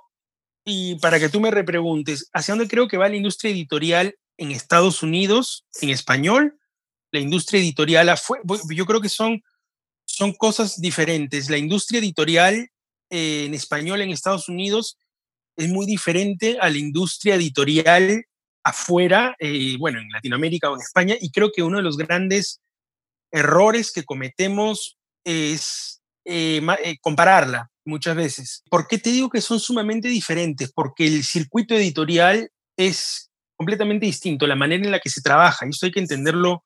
y 0.64 0.96
para 0.96 1.20
que 1.20 1.28
tú 1.28 1.42
me 1.42 1.52
repreguntes, 1.52 2.30
¿hacia 2.34 2.54
dónde 2.54 2.70
creo 2.70 2.88
que 2.88 2.98
va 2.98 3.10
la 3.10 3.18
industria 3.18 3.52
editorial 3.52 4.16
en 4.38 4.52
Estados 4.52 5.04
Unidos, 5.04 5.66
en 5.82 5.90
español? 5.90 6.58
La 7.12 7.20
industria 7.20 7.60
editorial 7.60 8.10
yo 8.70 8.86
creo 8.86 9.02
que 9.02 9.10
son, 9.10 9.44
son 10.06 10.34
cosas 10.34 10.80
diferentes. 10.80 11.50
La 11.50 11.58
industria 11.58 12.00
editorial 12.00 12.70
eh, 13.10 13.46
en 13.46 13.54
español 13.54 14.02
en 14.02 14.12
Estados 14.12 14.48
Unidos 14.48 14.98
es 15.58 15.68
muy 15.68 15.86
diferente 15.86 16.58
a 16.62 16.70
la 16.70 16.78
industria 16.78 17.36
editorial 17.36 18.26
afuera, 18.66 19.36
eh, 19.40 19.78
bueno, 19.78 20.00
en 20.00 20.10
Latinoamérica 20.10 20.70
o 20.70 20.76
en 20.76 20.82
España, 20.82 21.16
y 21.22 21.30
creo 21.30 21.52
que 21.56 21.62
uno 21.62 21.78
de 21.78 21.84
los 21.84 21.98
grandes 21.98 22.62
errores 23.32 23.92
que 23.92 24.04
cometemos 24.04 24.98
es 25.24 26.02
eh, 26.26 26.66
eh, 26.84 26.98
compararla 27.00 27.70
muchas 27.86 28.16
veces. 28.16 28.64
¿Por 28.70 28.88
qué 28.88 28.98
te 28.98 29.12
digo 29.12 29.30
que 29.30 29.42
son 29.42 29.60
sumamente 29.60 30.08
diferentes? 30.08 30.72
Porque 30.74 31.06
el 31.06 31.24
circuito 31.24 31.76
editorial 31.76 32.50
es 32.76 33.30
completamente 33.56 34.08
distinto, 34.08 34.48
la 34.48 34.56
manera 34.56 34.84
en 34.84 34.92
la 34.92 35.00
que 35.00 35.12
se 35.12 35.22
trabaja, 35.22 35.66
y 35.66 35.70
esto 35.70 35.86
hay 35.86 35.92
que 35.92 36.00
entenderlo 36.00 36.64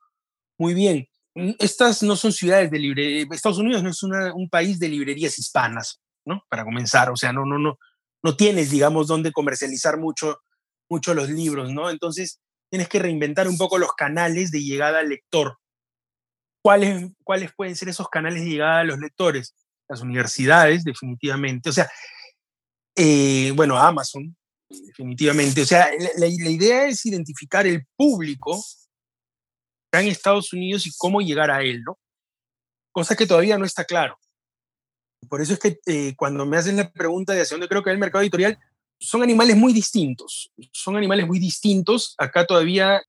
muy 0.57 0.73
bien. 0.73 1.05
Mm, 1.35 1.51
estas 1.59 2.01
no 2.01 2.15
son 2.15 2.31
ciudades 2.31 2.71
de 2.71 2.79
librería, 2.79 3.27
Estados 3.29 3.59
Unidos 3.59 3.83
no 3.83 3.89
es 3.89 4.01
un 4.01 4.49
país 4.49 4.79
de 4.79 4.87
librerías 4.87 5.37
hispanas, 5.37 5.99
¿no? 6.25 6.45
Para 6.49 6.63
comenzar, 6.63 7.09
o 7.09 7.17
sea, 7.17 7.33
no, 7.33 7.45
no, 7.45 7.59
no, 7.59 7.77
no 8.23 8.35
tienes, 8.37 8.71
digamos, 8.71 9.07
donde 9.07 9.33
comercializar 9.33 9.97
mucho, 9.97 10.39
mucho 10.89 11.13
los 11.13 11.29
libros, 11.29 11.71
¿no? 11.71 11.89
Entonces, 11.89 12.39
tienes 12.69 12.89
que 12.89 12.99
reinventar 12.99 13.47
un 13.47 13.57
poco 13.57 13.77
los 13.77 13.93
canales 13.93 14.51
de 14.51 14.63
llegada 14.63 14.99
al 14.99 15.09
lector. 15.09 15.57
¿Cuáles, 16.61 17.11
¿Cuáles 17.23 17.53
pueden 17.53 17.75
ser 17.75 17.89
esos 17.89 18.09
canales 18.09 18.43
de 18.43 18.49
llegada 18.49 18.81
a 18.81 18.83
los 18.83 18.99
lectores? 18.99 19.55
Las 19.87 20.01
universidades, 20.01 20.83
definitivamente. 20.83 21.69
O 21.69 21.73
sea, 21.73 21.89
eh, 22.95 23.51
bueno, 23.55 23.77
Amazon, 23.77 24.35
definitivamente. 24.69 25.61
O 25.61 25.65
sea, 25.65 25.89
la, 26.17 26.27
idea 26.27 26.85
es 26.87 27.05
identificar 27.05 27.65
el 27.65 27.85
público 27.95 28.61
en 29.91 30.07
Estados 30.07 30.53
Unidos 30.53 30.85
y 30.85 30.91
cómo 30.97 31.21
llegar 31.21 31.49
a 31.49 31.63
él, 31.63 31.81
¿no? 31.83 31.97
Cosa 32.91 33.15
que 33.15 33.25
todavía 33.25 33.57
no 33.57 33.65
está 33.65 33.85
claro. 33.85 34.19
Por 35.27 35.41
eso 35.41 35.53
es 35.53 35.59
que 35.59 35.79
eh, 35.85 36.15
cuando 36.15 36.45
me 36.45 36.57
hacen 36.57 36.77
la 36.77 36.91
pregunta 36.91 37.33
de 37.33 37.41
hacia 37.41 37.55
dónde 37.55 37.67
creo 37.67 37.83
que 37.83 37.89
va 37.89 37.93
el 37.93 37.99
mercado 37.99 38.21
editorial, 38.21 38.57
son 38.99 39.23
animales 39.23 39.55
muy 39.55 39.73
distintos. 39.73 40.51
Son 40.71 40.95
animales 40.97 41.25
muy 41.25 41.39
distintos. 41.39 42.15
Acá 42.17 42.45
todavía 42.45 43.01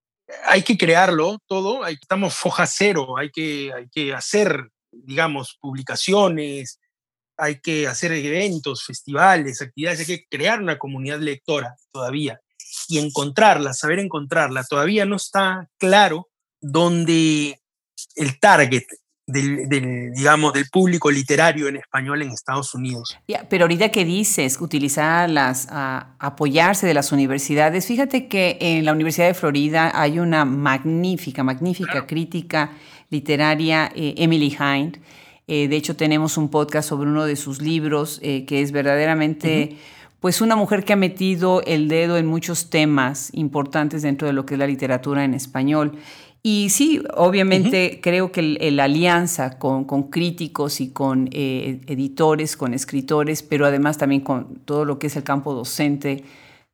hay 0.44 0.62
que 0.62 0.79
crearlo 0.79 1.38
todo. 1.46 1.87
estamos 1.87 2.35
foja 2.35 2.66
cero. 2.66 3.16
Hay 3.18 3.31
que, 3.31 3.72
hay 3.74 3.88
que 3.88 4.14
hacer, 4.14 4.70
digamos, 4.92 5.59
publicaciones, 5.61 6.79
hay 7.37 7.61
que 7.61 7.88
hacer 7.88 8.12
eventos, 8.12 8.85
festivales, 8.85 9.62
actividades, 9.62 10.00
hay 10.00 10.07
que 10.07 10.26
crear 10.29 10.61
una 10.61 10.79
comunidad 10.79 11.20
lectora 11.20 11.74
todavía 11.90 12.40
y 12.88 12.98
encontrarla, 12.98 13.72
saber 13.72 13.98
encontrarla. 13.98 14.64
Todavía 14.64 15.07
no 15.07 15.16
está 15.16 15.68
claro 15.79 16.29
dónde 16.61 17.61
el 18.14 18.38
target 18.38 18.85
del, 19.33 20.12
digamos, 20.14 20.53
del 20.53 20.66
público 20.71 21.11
literario 21.11 21.69
en 21.69 21.77
español 21.77 22.23
en 22.23 22.31
Estados 22.31 22.75
Unidos. 22.75 23.16
pero 23.49 23.64
ahorita 23.64 23.90
que 23.90 24.05
dices, 24.05 24.61
utilizarlas, 24.61 25.69
a, 25.71 26.14
apoyarse 26.19 26.87
de 26.87 26.95
las 26.95 27.12
universidades, 27.12 27.87
fíjate 27.87 28.29
que 28.29 28.59
en 28.61 28.85
la 28.85 28.93
Universidad 28.93 29.27
de 29.27 29.35
Florida 29.35 29.93
hay 29.95 30.19
una 30.19 30.45
magnífica, 30.45 31.43
magnífica 31.43 32.07
crítica 32.07 32.73
literaria, 33.11 33.90
eh, 33.95 34.14
Emily 34.19 34.57
Hind, 34.59 34.99
eh, 35.53 35.66
de 35.66 35.75
hecho, 35.75 35.97
tenemos 35.97 36.37
un 36.37 36.49
podcast 36.49 36.88
sobre 36.88 37.11
uno 37.11 37.25
de 37.25 37.35
sus 37.35 37.61
libros 37.61 38.21
eh, 38.23 38.45
que 38.47 38.62
es 38.62 38.71
verdaderamente... 38.71 39.77
Pues 40.21 40.43
una 40.43 40.55
mujer 40.55 40.85
que 40.85 40.93
ha 40.93 40.97
metido 40.97 41.62
el 41.62 41.88
dedo 41.88 42.19
en 42.19 42.27
muchos 42.27 42.69
temas 42.69 43.31
importantes 43.33 44.03
dentro 44.03 44.27
de 44.27 44.35
lo 44.35 44.45
que 44.45 44.53
es 44.53 44.59
la 44.59 44.66
literatura 44.66 45.25
en 45.25 45.33
español. 45.33 45.93
Y 46.42 46.70
sí, 46.70 47.03
obviamente 47.14 48.00
creo 48.03 48.33
que 48.33 48.42
la 48.42 48.85
alianza 48.85 49.59
con, 49.59 49.85
críticos 50.11 50.81
y 50.81 50.90
con 50.90 51.29
eh, 51.33 51.83
editores, 51.87 52.57
con 52.57 52.72
escritores, 52.72 53.42
pero 53.42 53.66
además 53.66 53.98
también 53.98 54.22
con 54.22 54.57
todo 54.64 54.87
lo 54.87 54.98
que 54.98 55.09
es 55.09 55.16
el 55.16 55.22
campo 55.22 55.53
docente 55.53 56.24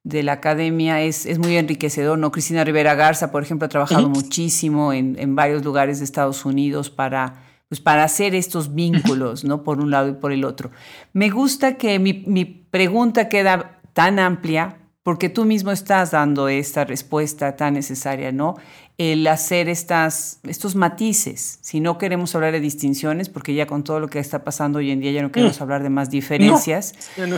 de 0.04 0.22
la 0.22 0.32
academia 0.32 1.02
es, 1.02 1.26
es 1.26 1.40
muy 1.40 1.56
enriquecedor. 1.56 2.16
¿no? 2.16 2.30
Cristina 2.30 2.62
Rivera 2.62 2.94
Garza, 2.94 3.32
por 3.32 3.42
ejemplo, 3.42 3.66
ha 3.66 3.68
trabajado 3.68 4.08
muchísimo 4.08 4.92
en, 4.92 5.18
en, 5.18 5.34
varios 5.34 5.64
lugares 5.64 5.98
de 5.98 6.04
Estados 6.04 6.44
Unidos 6.44 6.90
para 6.90 7.42
pues 7.68 7.80
para 7.80 8.04
hacer 8.04 8.36
estos 8.36 8.76
vínculos, 8.76 9.42
¿no? 9.44 9.64
Por 9.64 9.80
un 9.80 9.90
lado 9.90 10.08
y 10.08 10.12
por 10.12 10.30
el 10.30 10.44
otro. 10.44 10.70
Me 11.12 11.30
gusta 11.30 11.76
que 11.76 11.98
mi, 11.98 12.22
mi 12.26 12.44
pregunta 12.44 13.28
queda 13.28 13.80
tan 13.92 14.20
amplia 14.20 14.78
porque 15.06 15.28
tú 15.28 15.44
mismo 15.44 15.70
estás 15.70 16.10
dando 16.10 16.48
esta 16.48 16.84
respuesta 16.84 17.54
tan 17.54 17.74
necesaria, 17.74 18.32
¿no? 18.32 18.56
El 18.98 19.24
hacer 19.28 19.68
estas, 19.68 20.40
estos 20.42 20.74
matices. 20.74 21.60
Si 21.60 21.78
no 21.78 21.96
queremos 21.96 22.34
hablar 22.34 22.50
de 22.50 22.58
distinciones, 22.58 23.28
porque 23.28 23.54
ya 23.54 23.68
con 23.68 23.84
todo 23.84 24.00
lo 24.00 24.08
que 24.08 24.18
está 24.18 24.42
pasando 24.42 24.80
hoy 24.80 24.90
en 24.90 24.98
día 24.98 25.12
ya 25.12 25.22
no 25.22 25.30
queremos 25.30 25.60
mm. 25.60 25.62
hablar 25.62 25.84
de 25.84 25.90
más 25.90 26.10
diferencias, 26.10 26.92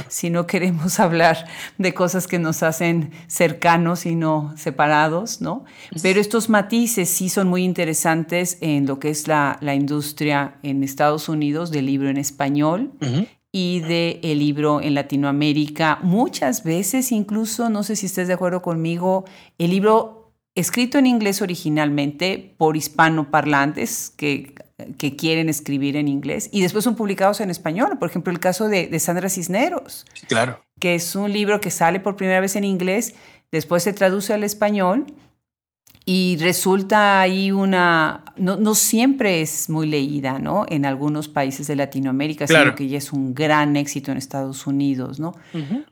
si 0.08 0.30
no 0.30 0.46
queremos 0.46 0.98
hablar 1.00 1.46
de 1.76 1.92
cosas 1.92 2.26
que 2.26 2.38
nos 2.38 2.62
hacen 2.62 3.10
cercanos 3.26 4.06
y 4.06 4.14
no 4.14 4.54
separados, 4.56 5.42
¿no? 5.42 5.66
Pero 6.00 6.22
estos 6.22 6.48
matices 6.48 7.10
sí 7.10 7.28
son 7.28 7.48
muy 7.48 7.64
interesantes 7.64 8.56
en 8.62 8.86
lo 8.86 8.98
que 8.98 9.10
es 9.10 9.28
la, 9.28 9.58
la 9.60 9.74
industria 9.74 10.54
en 10.62 10.82
Estados 10.82 11.28
Unidos 11.28 11.70
del 11.70 11.84
libro 11.84 12.08
en 12.08 12.16
español 12.16 12.92
y 13.52 13.80
de 13.80 14.20
el 14.22 14.38
libro 14.38 14.80
en 14.80 14.94
Latinoamérica. 14.94 15.98
Muchas 16.02 16.64
veces, 16.64 17.12
incluso, 17.12 17.70
no 17.70 17.82
sé 17.82 17.96
si 17.96 18.06
estés 18.06 18.28
de 18.28 18.34
acuerdo 18.34 18.62
conmigo, 18.62 19.24
el 19.58 19.70
libro 19.70 20.32
escrito 20.54 20.98
en 20.98 21.06
inglés 21.06 21.40
originalmente 21.40 22.54
por 22.58 22.76
hispanoparlantes 22.76 24.10
que, 24.16 24.54
que 24.98 25.16
quieren 25.16 25.48
escribir 25.48 25.96
en 25.96 26.08
inglés 26.08 26.50
y 26.52 26.62
después 26.62 26.84
son 26.84 26.96
publicados 26.96 27.40
en 27.40 27.50
español. 27.50 27.98
Por 27.98 28.10
ejemplo, 28.10 28.32
el 28.32 28.40
caso 28.40 28.68
de, 28.68 28.88
de 28.88 28.98
Sandra 28.98 29.28
Cisneros. 29.28 30.04
Claro. 30.26 30.60
Que 30.80 30.94
es 30.94 31.14
un 31.14 31.32
libro 31.32 31.60
que 31.60 31.70
sale 31.70 32.00
por 32.00 32.16
primera 32.16 32.40
vez 32.40 32.56
en 32.56 32.64
inglés, 32.64 33.14
después 33.50 33.82
se 33.82 33.92
traduce 33.92 34.34
al 34.34 34.44
español 34.44 35.06
y 36.10 36.38
resulta 36.38 37.20
ahí 37.20 37.52
una, 37.52 38.24
no, 38.38 38.56
no, 38.56 38.74
siempre 38.74 39.42
es 39.42 39.68
muy 39.68 39.86
leída, 39.86 40.38
¿no? 40.38 40.64
En 40.66 40.86
algunos 40.86 41.28
países 41.28 41.66
de 41.66 41.76
Latinoamérica, 41.76 42.46
sino 42.46 42.74
que 42.74 42.88
ya 42.88 42.96
es 42.96 43.12
un 43.12 43.34
gran 43.34 43.76
éxito 43.76 44.10
en 44.10 44.16
Estados 44.16 44.66
Unidos, 44.66 45.20
¿no? 45.20 45.34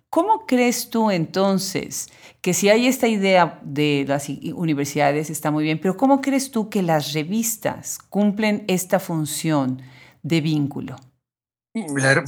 ¿Cómo 0.08 0.46
crees 0.46 0.88
tú 0.88 1.10
entonces 1.10 2.08
que 2.40 2.54
si 2.54 2.70
hay 2.70 2.86
esta 2.86 3.08
idea 3.08 3.60
de 3.62 4.06
las 4.08 4.30
universidades 4.54 5.28
está 5.28 5.50
muy 5.50 5.64
bien, 5.64 5.78
pero 5.82 5.98
cómo 5.98 6.22
crees 6.22 6.50
tú 6.50 6.70
que 6.70 6.82
las 6.82 7.12
revistas 7.12 7.98
cumplen 7.98 8.64
esta 8.68 8.98
función 8.98 9.82
de 10.22 10.40
vínculo? 10.40 10.96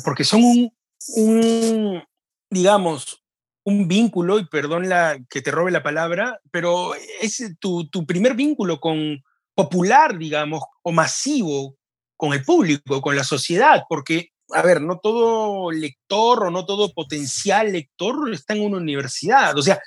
Porque 0.05 0.25
son 0.25 0.43
un, 0.43 0.71
un 1.17 2.03
digamos, 2.51 3.25
un 3.69 3.87
vínculo, 3.87 4.39
y 4.39 4.47
perdón 4.47 4.89
la, 4.89 5.19
que 5.29 5.43
te 5.43 5.51
robe 5.51 5.71
la 5.71 5.83
palabra, 5.83 6.41
pero 6.51 6.95
es 7.21 7.43
tu, 7.61 7.89
tu 7.89 8.07
primer 8.07 8.35
vínculo 8.35 8.81
con 8.81 9.23
popular, 9.55 10.17
digamos, 10.17 10.63
o 10.83 10.93
masivo 10.93 11.77
con 12.17 12.33
el 12.33 12.45
público, 12.45 13.01
con 13.01 13.15
la 13.15 13.25
sociedad, 13.25 13.85
porque, 13.89 14.31
a 14.51 14.63
ver, 14.63 14.81
no 14.81 14.99
todo 14.99 15.71
lector 15.71 16.45
o 16.45 16.51
no 16.51 16.65
todo 16.65 16.93
potencial 16.93 17.73
lector 17.73 18.33
está 18.33 18.55
en 18.55 18.65
una 18.65 18.79
universidad. 18.79 19.57
O 19.57 19.63
sea, 19.63 19.81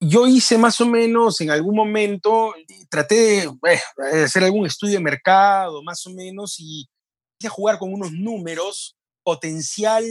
yo 0.00 0.26
hice 0.26 0.56
más 0.56 0.80
o 0.80 0.86
menos 0.86 1.40
en 1.40 1.50
algún 1.50 1.76
momento, 1.76 2.54
traté 2.88 3.14
de, 3.14 3.42
eh, 3.44 4.24
hacer 4.24 4.44
algún 4.44 4.66
estudio 4.66 4.94
de 4.94 5.04
mercado, 5.04 5.82
más 5.82 6.06
o 6.06 6.10
menos, 6.10 6.56
y 6.58 6.88
hice 7.38 7.48
jugar 7.48 7.78
con 7.78 7.92
unos 7.92 8.12
números 8.12 8.96
potencial 9.22 10.04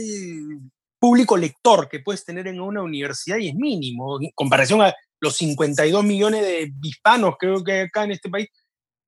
público 1.00 1.36
lector 1.36 1.88
que 1.88 2.00
puedes 2.00 2.24
tener 2.24 2.46
en 2.46 2.60
una 2.60 2.82
universidad 2.82 3.38
y 3.38 3.48
es 3.48 3.54
mínimo, 3.54 4.20
en 4.20 4.30
comparación 4.34 4.82
a 4.82 4.94
los 5.20 5.36
52 5.36 6.04
millones 6.04 6.42
de 6.42 6.72
hispanos 6.82 7.34
creo 7.38 7.64
que 7.64 7.72
hay 7.72 7.80
acá 7.80 8.04
en 8.04 8.12
este 8.12 8.28
país, 8.28 8.48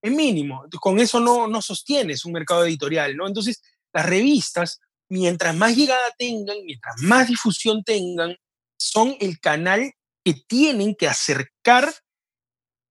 es 0.02 0.12
mínimo. 0.12 0.64
Con 0.81 0.98
eso 0.98 1.20
no, 1.20 1.46
no 1.46 1.62
sostienes 1.62 2.24
un 2.24 2.33
mercado 2.33 2.64
editorial, 2.64 3.16
¿no? 3.16 3.26
Entonces, 3.26 3.62
las 3.92 4.05
revistas, 4.05 4.81
mientras 5.09 5.55
más 5.55 5.76
llegada 5.76 6.02
tengan, 6.18 6.57
mientras 6.64 6.96
más 7.02 7.28
difusión 7.28 7.85
tengan, 7.85 8.37
son 8.76 9.16
el 9.20 9.38
canal 9.38 9.92
que 10.24 10.35
tienen 10.35 10.94
que 10.96 11.07
acercar 11.07 11.92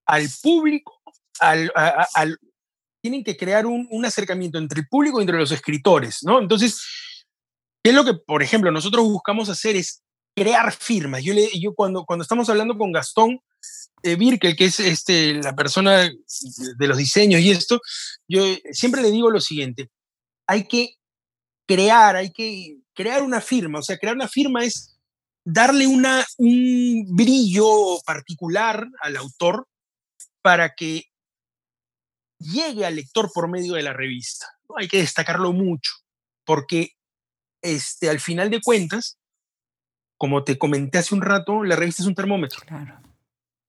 al 0.06 0.28
público, 0.42 1.02
al, 1.40 1.72
tienen 3.02 3.24
que 3.24 3.36
crear 3.36 3.66
un, 3.66 3.88
un, 3.90 4.06
acercamiento 4.06 4.58
entre 4.58 4.82
el 4.82 4.88
público 4.88 5.20
y 5.20 5.24
entre 5.24 5.38
los 5.38 5.52
escritores, 5.52 6.20
¿no? 6.24 6.40
Entonces, 6.40 6.82
¿Qué 7.84 7.90
es 7.90 7.96
lo 7.96 8.06
que, 8.06 8.14
por 8.14 8.44
ejemplo, 8.44 8.72
nosotros 8.72 9.04
buscamos 9.06 9.50
hacer? 9.50 9.76
Es 9.76 10.04
crear 10.36 10.72
firmas. 10.72 11.24
Yo, 11.24 11.34
yo 11.60 11.74
cuando, 11.74 12.06
cuando 12.06 12.24
estamos 12.24 12.50
hablando 12.50 12.78
con 12.78 12.92
Gastón 12.92 13.40
eh, 14.04 14.16
Birkel, 14.16 14.56
que 14.56 14.66
es 14.66 14.80
este, 14.80 15.36
la 15.36 15.56
persona 15.56 16.10
de 16.78 16.88
los 16.88 16.98
diseños 16.98 17.42
y 17.42 17.52
esto, 17.52 17.82
yo 18.28 18.44
siempre 18.72 19.02
le 19.02 19.12
digo 19.12 19.30
lo 19.30 19.42
siguiente, 19.42 19.90
hay 20.48 20.68
que 20.68 20.96
crear, 21.68 22.16
hay 22.16 22.32
que 22.32 22.78
crear 22.94 23.24
una 23.24 23.42
firma. 23.42 23.80
O 23.80 23.84
sea, 23.84 23.98
crear 23.98 24.16
una 24.16 24.28
firma 24.28 24.64
es 24.64 24.98
darle 25.44 25.88
una, 25.88 26.26
un 26.38 27.06
brillo 27.16 28.00
particular 28.06 28.88
al 29.02 29.18
autor 29.18 29.68
para 30.42 30.74
que 30.76 31.06
llegue 32.40 32.86
al 32.86 32.96
lector 32.96 33.32
por 33.34 33.48
medio 33.48 33.74
de 33.74 33.84
la 33.84 33.94
revista. 33.94 34.48
Hay 34.78 34.88
que 34.88 34.98
destacarlo 34.98 35.54
mucho, 35.54 35.92
porque 36.46 36.92
este, 37.62 38.10
al 38.10 38.20
final 38.20 38.50
de 38.50 38.62
cuentas, 38.62 39.18
como 40.18 40.44
te 40.44 40.58
comenté 40.58 41.00
hace 41.00 41.16
un 41.16 41.22
rato, 41.22 41.64
la 41.64 41.76
revista 41.76 42.04
es 42.04 42.08
un 42.08 42.16
termómetro. 42.16 42.62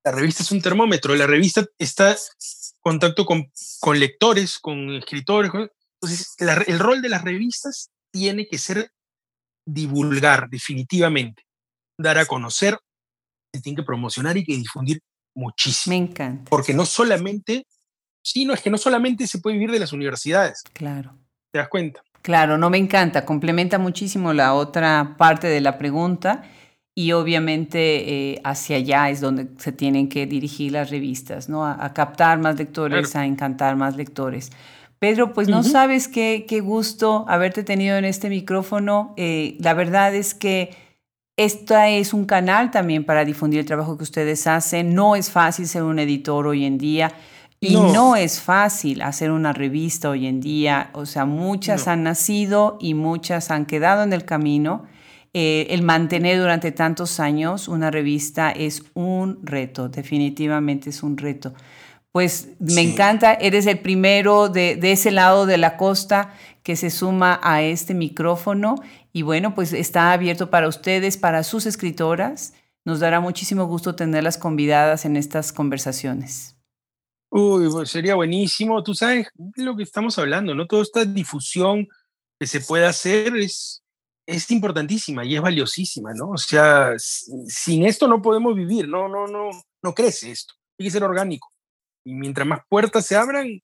La 0.04 0.12
revista 0.12 0.42
es 0.42 0.52
un 0.52 0.60
termómetro. 0.60 1.14
La 1.14 1.26
revista 1.26 1.64
está 1.78 2.10
en 2.10 2.16
contacto 2.80 3.24
con, 3.24 3.50
con 3.80 3.98
lectores, 3.98 4.58
con 4.58 4.90
escritores. 4.94 5.50
Entonces, 6.00 6.34
el 6.38 6.78
rol 6.78 7.00
de 7.00 7.08
las 7.08 7.22
revistas 7.22 7.90
tiene 8.10 8.46
que 8.46 8.58
ser 8.58 8.90
divulgar, 9.64 10.48
definitivamente. 10.50 11.44
Dar 11.98 12.18
a 12.18 12.26
conocer 12.26 12.78
se 13.54 13.60
tiene 13.60 13.76
que 13.76 13.82
promocionar 13.82 14.36
y 14.36 14.44
que 14.44 14.56
difundir 14.56 15.00
muchísimo. 15.34 15.96
Me 15.96 16.04
encanta. 16.04 16.50
Porque 16.50 16.74
no 16.74 16.86
solamente, 16.86 17.66
sí, 18.22 18.44
no, 18.44 18.54
es 18.54 18.62
que 18.62 18.70
no 18.70 18.78
solamente 18.78 19.26
se 19.26 19.38
puede 19.38 19.56
vivir 19.56 19.70
de 19.70 19.78
las 19.78 19.92
universidades. 19.92 20.62
Claro. 20.72 21.18
¿Te 21.50 21.58
das 21.58 21.68
cuenta? 21.68 22.02
Claro, 22.22 22.56
no 22.56 22.70
me 22.70 22.78
encanta, 22.78 23.24
complementa 23.24 23.78
muchísimo 23.78 24.32
la 24.32 24.54
otra 24.54 25.16
parte 25.18 25.48
de 25.48 25.60
la 25.60 25.76
pregunta 25.76 26.42
y 26.94 27.12
obviamente 27.12 28.32
eh, 28.32 28.40
hacia 28.44 28.76
allá 28.76 29.10
es 29.10 29.20
donde 29.20 29.48
se 29.58 29.72
tienen 29.72 30.08
que 30.08 30.26
dirigir 30.26 30.72
las 30.72 30.90
revistas, 30.90 31.48
¿no? 31.48 31.66
A, 31.66 31.92
captar 31.92 32.38
más 32.38 32.56
lectores, 32.56 33.16
a 33.16 33.26
encantar 33.26 33.76
más 33.76 33.96
lectores. 33.96 34.52
Pedro, 35.00 35.32
pues 35.32 35.48
no 35.48 35.64
sabes 35.64 36.06
qué, 36.06 36.44
qué, 36.46 36.60
gusto 36.60 37.24
haberte 37.26 37.64
tenido 37.64 37.96
en 37.96 38.04
este 38.04 38.28
micrófono. 38.28 39.14
Eh, 39.16 39.56
la 39.58 39.74
verdad 39.74 40.14
es 40.14 40.32
que 40.32 40.76
esta 41.36 41.88
es 41.88 42.14
un 42.14 42.24
canal 42.24 42.70
también 42.70 43.04
para 43.04 43.24
difundir 43.24 43.58
el 43.58 43.66
trabajo 43.66 43.96
que 43.96 44.04
ustedes 44.04 44.46
hacen. 44.46 44.94
No 44.94 45.16
es 45.16 45.28
fácil 45.28 45.66
ser 45.66 45.82
un 45.82 45.98
editor 45.98 46.46
hoy 46.46 46.64
en 46.64 46.78
día. 46.78 47.12
Y 47.64 47.76
no. 47.76 48.16
es 48.16 48.40
fácil 48.40 49.02
hacer 49.02 49.30
una 49.30 49.52
revista 49.52 50.10
hoy 50.10 50.26
en 50.26 50.40
día. 50.40 50.90
O 50.94 51.06
sea, 51.06 51.26
muchas 51.26 51.86
han 51.86 52.02
nacido 52.02 52.76
y 52.80 52.94
muchas 52.94 53.52
han 53.52 53.66
quedado 53.66 54.02
en 54.02 54.12
el 54.12 54.24
camino. 54.24 54.82
Eh, 55.32 55.68
el 55.70 55.82
mantener 55.82 56.40
durante 56.40 56.72
tantos 56.72 57.20
años 57.20 57.68
una 57.68 57.92
revista 57.92 58.50
es 58.50 58.82
un 58.94 59.38
reto, 59.44 59.88
definitivamente 59.88 60.90
es 60.90 61.04
un 61.04 61.16
reto. 61.16 61.54
Pues 62.10 62.48
me 62.58 62.82
encanta, 62.82 63.32
eres 63.34 63.66
el 63.66 63.78
primero 63.78 64.48
de, 64.48 64.78
ese 64.82 65.12
lado 65.12 65.46
de 65.46 65.56
la 65.56 65.76
costa 65.76 66.34
que 66.64 66.74
se 66.74 66.90
suma 66.90 67.40
a 67.44 67.62
este 67.62 67.94
micrófono 67.94 68.74
y 69.12 69.22
bueno, 69.22 69.54
pues 69.54 69.72
está 69.72 70.12
abierto 70.12 70.50
para 70.50 70.66
ustedes, 70.66 71.16
para 71.16 71.44
sus 71.44 71.64
escritoras. 71.66 72.54
Nos 72.84 72.98
dará 72.98 73.20
muchísimo 73.20 73.66
gusto 73.66 73.94
tenerlas 73.94 74.36
convidadas 74.36 75.04
en 75.04 75.16
estas 75.16 75.52
conversaciones. 75.52 76.51
Uy, 77.34 77.66
pues 77.70 77.88
sería 77.88 78.14
buenísimo. 78.14 78.82
Tú 78.82 78.94
sabes 78.94 79.28
lo 79.56 79.74
que 79.74 79.84
estamos 79.84 80.18
hablando, 80.18 80.54
¿no? 80.54 80.66
Toda 80.66 80.82
esta 80.82 81.06
difusión 81.06 81.88
que 82.38 82.46
se 82.46 82.60
puede 82.60 82.84
hacer 82.84 83.34
es, 83.38 83.82
es 84.26 84.50
importantísima 84.50 85.24
y 85.24 85.36
es 85.36 85.40
valiosísima, 85.40 86.12
¿no? 86.12 86.28
O 86.32 86.36
sea, 86.36 86.92
sin 86.98 87.86
esto 87.86 88.06
no 88.06 88.20
podemos 88.20 88.54
vivir, 88.54 88.86
no, 88.86 89.08
no, 89.08 89.26
no, 89.26 89.48
no 89.82 89.94
crece 89.94 90.30
esto, 90.30 90.52
tiene 90.76 90.88
que 90.88 90.92
ser 90.92 91.04
orgánico. 91.04 91.48
Y 92.04 92.12
mientras 92.12 92.46
más 92.46 92.60
puertas 92.68 93.06
se 93.06 93.16
abran, 93.16 93.62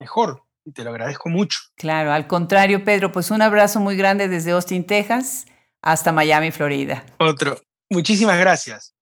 mejor. 0.00 0.42
Y 0.64 0.72
te 0.72 0.82
lo 0.82 0.90
agradezco 0.90 1.28
mucho. 1.28 1.60
Claro, 1.76 2.12
al 2.12 2.26
contrario, 2.26 2.84
Pedro, 2.84 3.12
pues 3.12 3.30
un 3.30 3.40
abrazo 3.40 3.78
muy 3.78 3.96
grande 3.96 4.26
desde 4.26 4.50
Austin, 4.50 4.84
Texas, 4.84 5.46
hasta 5.80 6.10
Miami, 6.10 6.50
Florida. 6.50 7.06
Otro. 7.20 7.56
Muchísimas 7.88 8.38
gracias. 8.38 8.94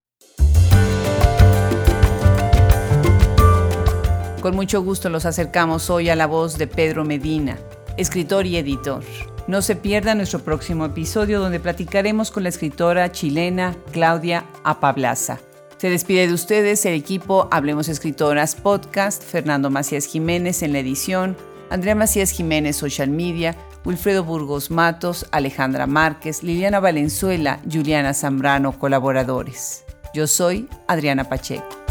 Con 4.40 4.55
mucho 4.55 4.83
gusto 4.83 5.09
los 5.09 5.27
acercamos 5.27 5.90
hoy 5.90 6.11
a 6.11 6.16
la 6.16 6.27
voz 6.27 6.59
de 6.59 6.68
Pedro 6.68 7.05
Medina, 7.05 7.59
escritor 7.96 8.46
y 8.46 8.57
editor. 8.57 9.03
No 9.48 9.62
se 9.62 9.74
pierda 9.74 10.14
nuestro 10.14 10.38
próximo 10.38 10.85
episodio 10.85 11.40
donde 11.40 11.59
platicaremos 11.59 12.31
con 12.31 12.44
la 12.44 12.48
escritora 12.48 13.11
chilena 13.11 13.74
Claudia 13.90 14.44
Apablaza. 14.62 15.40
Se 15.79 15.90
despide 15.90 16.29
de 16.29 16.35
ustedes 16.35 16.87
el 16.87 16.94
equipo 16.94 17.48
Hablemos 17.51 17.88
Escritoras 17.88 18.55
Podcast, 18.55 19.24
Fernando 19.24 19.70
Macías 19.70 20.07
Jiménez 20.07 20.62
en 20.62 20.72
la 20.72 20.79
edición, 20.79 21.37
Andrea 21.68 21.96
Macías 21.96 22.31
Jiménez 22.31 22.77
Social 22.77 23.11
Media, 23.11 23.57
Wilfredo 23.85 24.22
Burgos 24.22 24.70
Matos, 24.70 25.27
Alejandra 25.33 25.88
Márquez, 25.88 26.44
Liliana 26.44 26.79
Valenzuela, 26.79 27.61
Juliana 27.70 28.14
Zambrano, 28.14 28.79
colaboradores. 28.79 29.85
Yo 30.14 30.29
soy 30.29 30.68
Adriana 30.87 31.24
Pacheco. 31.24 31.88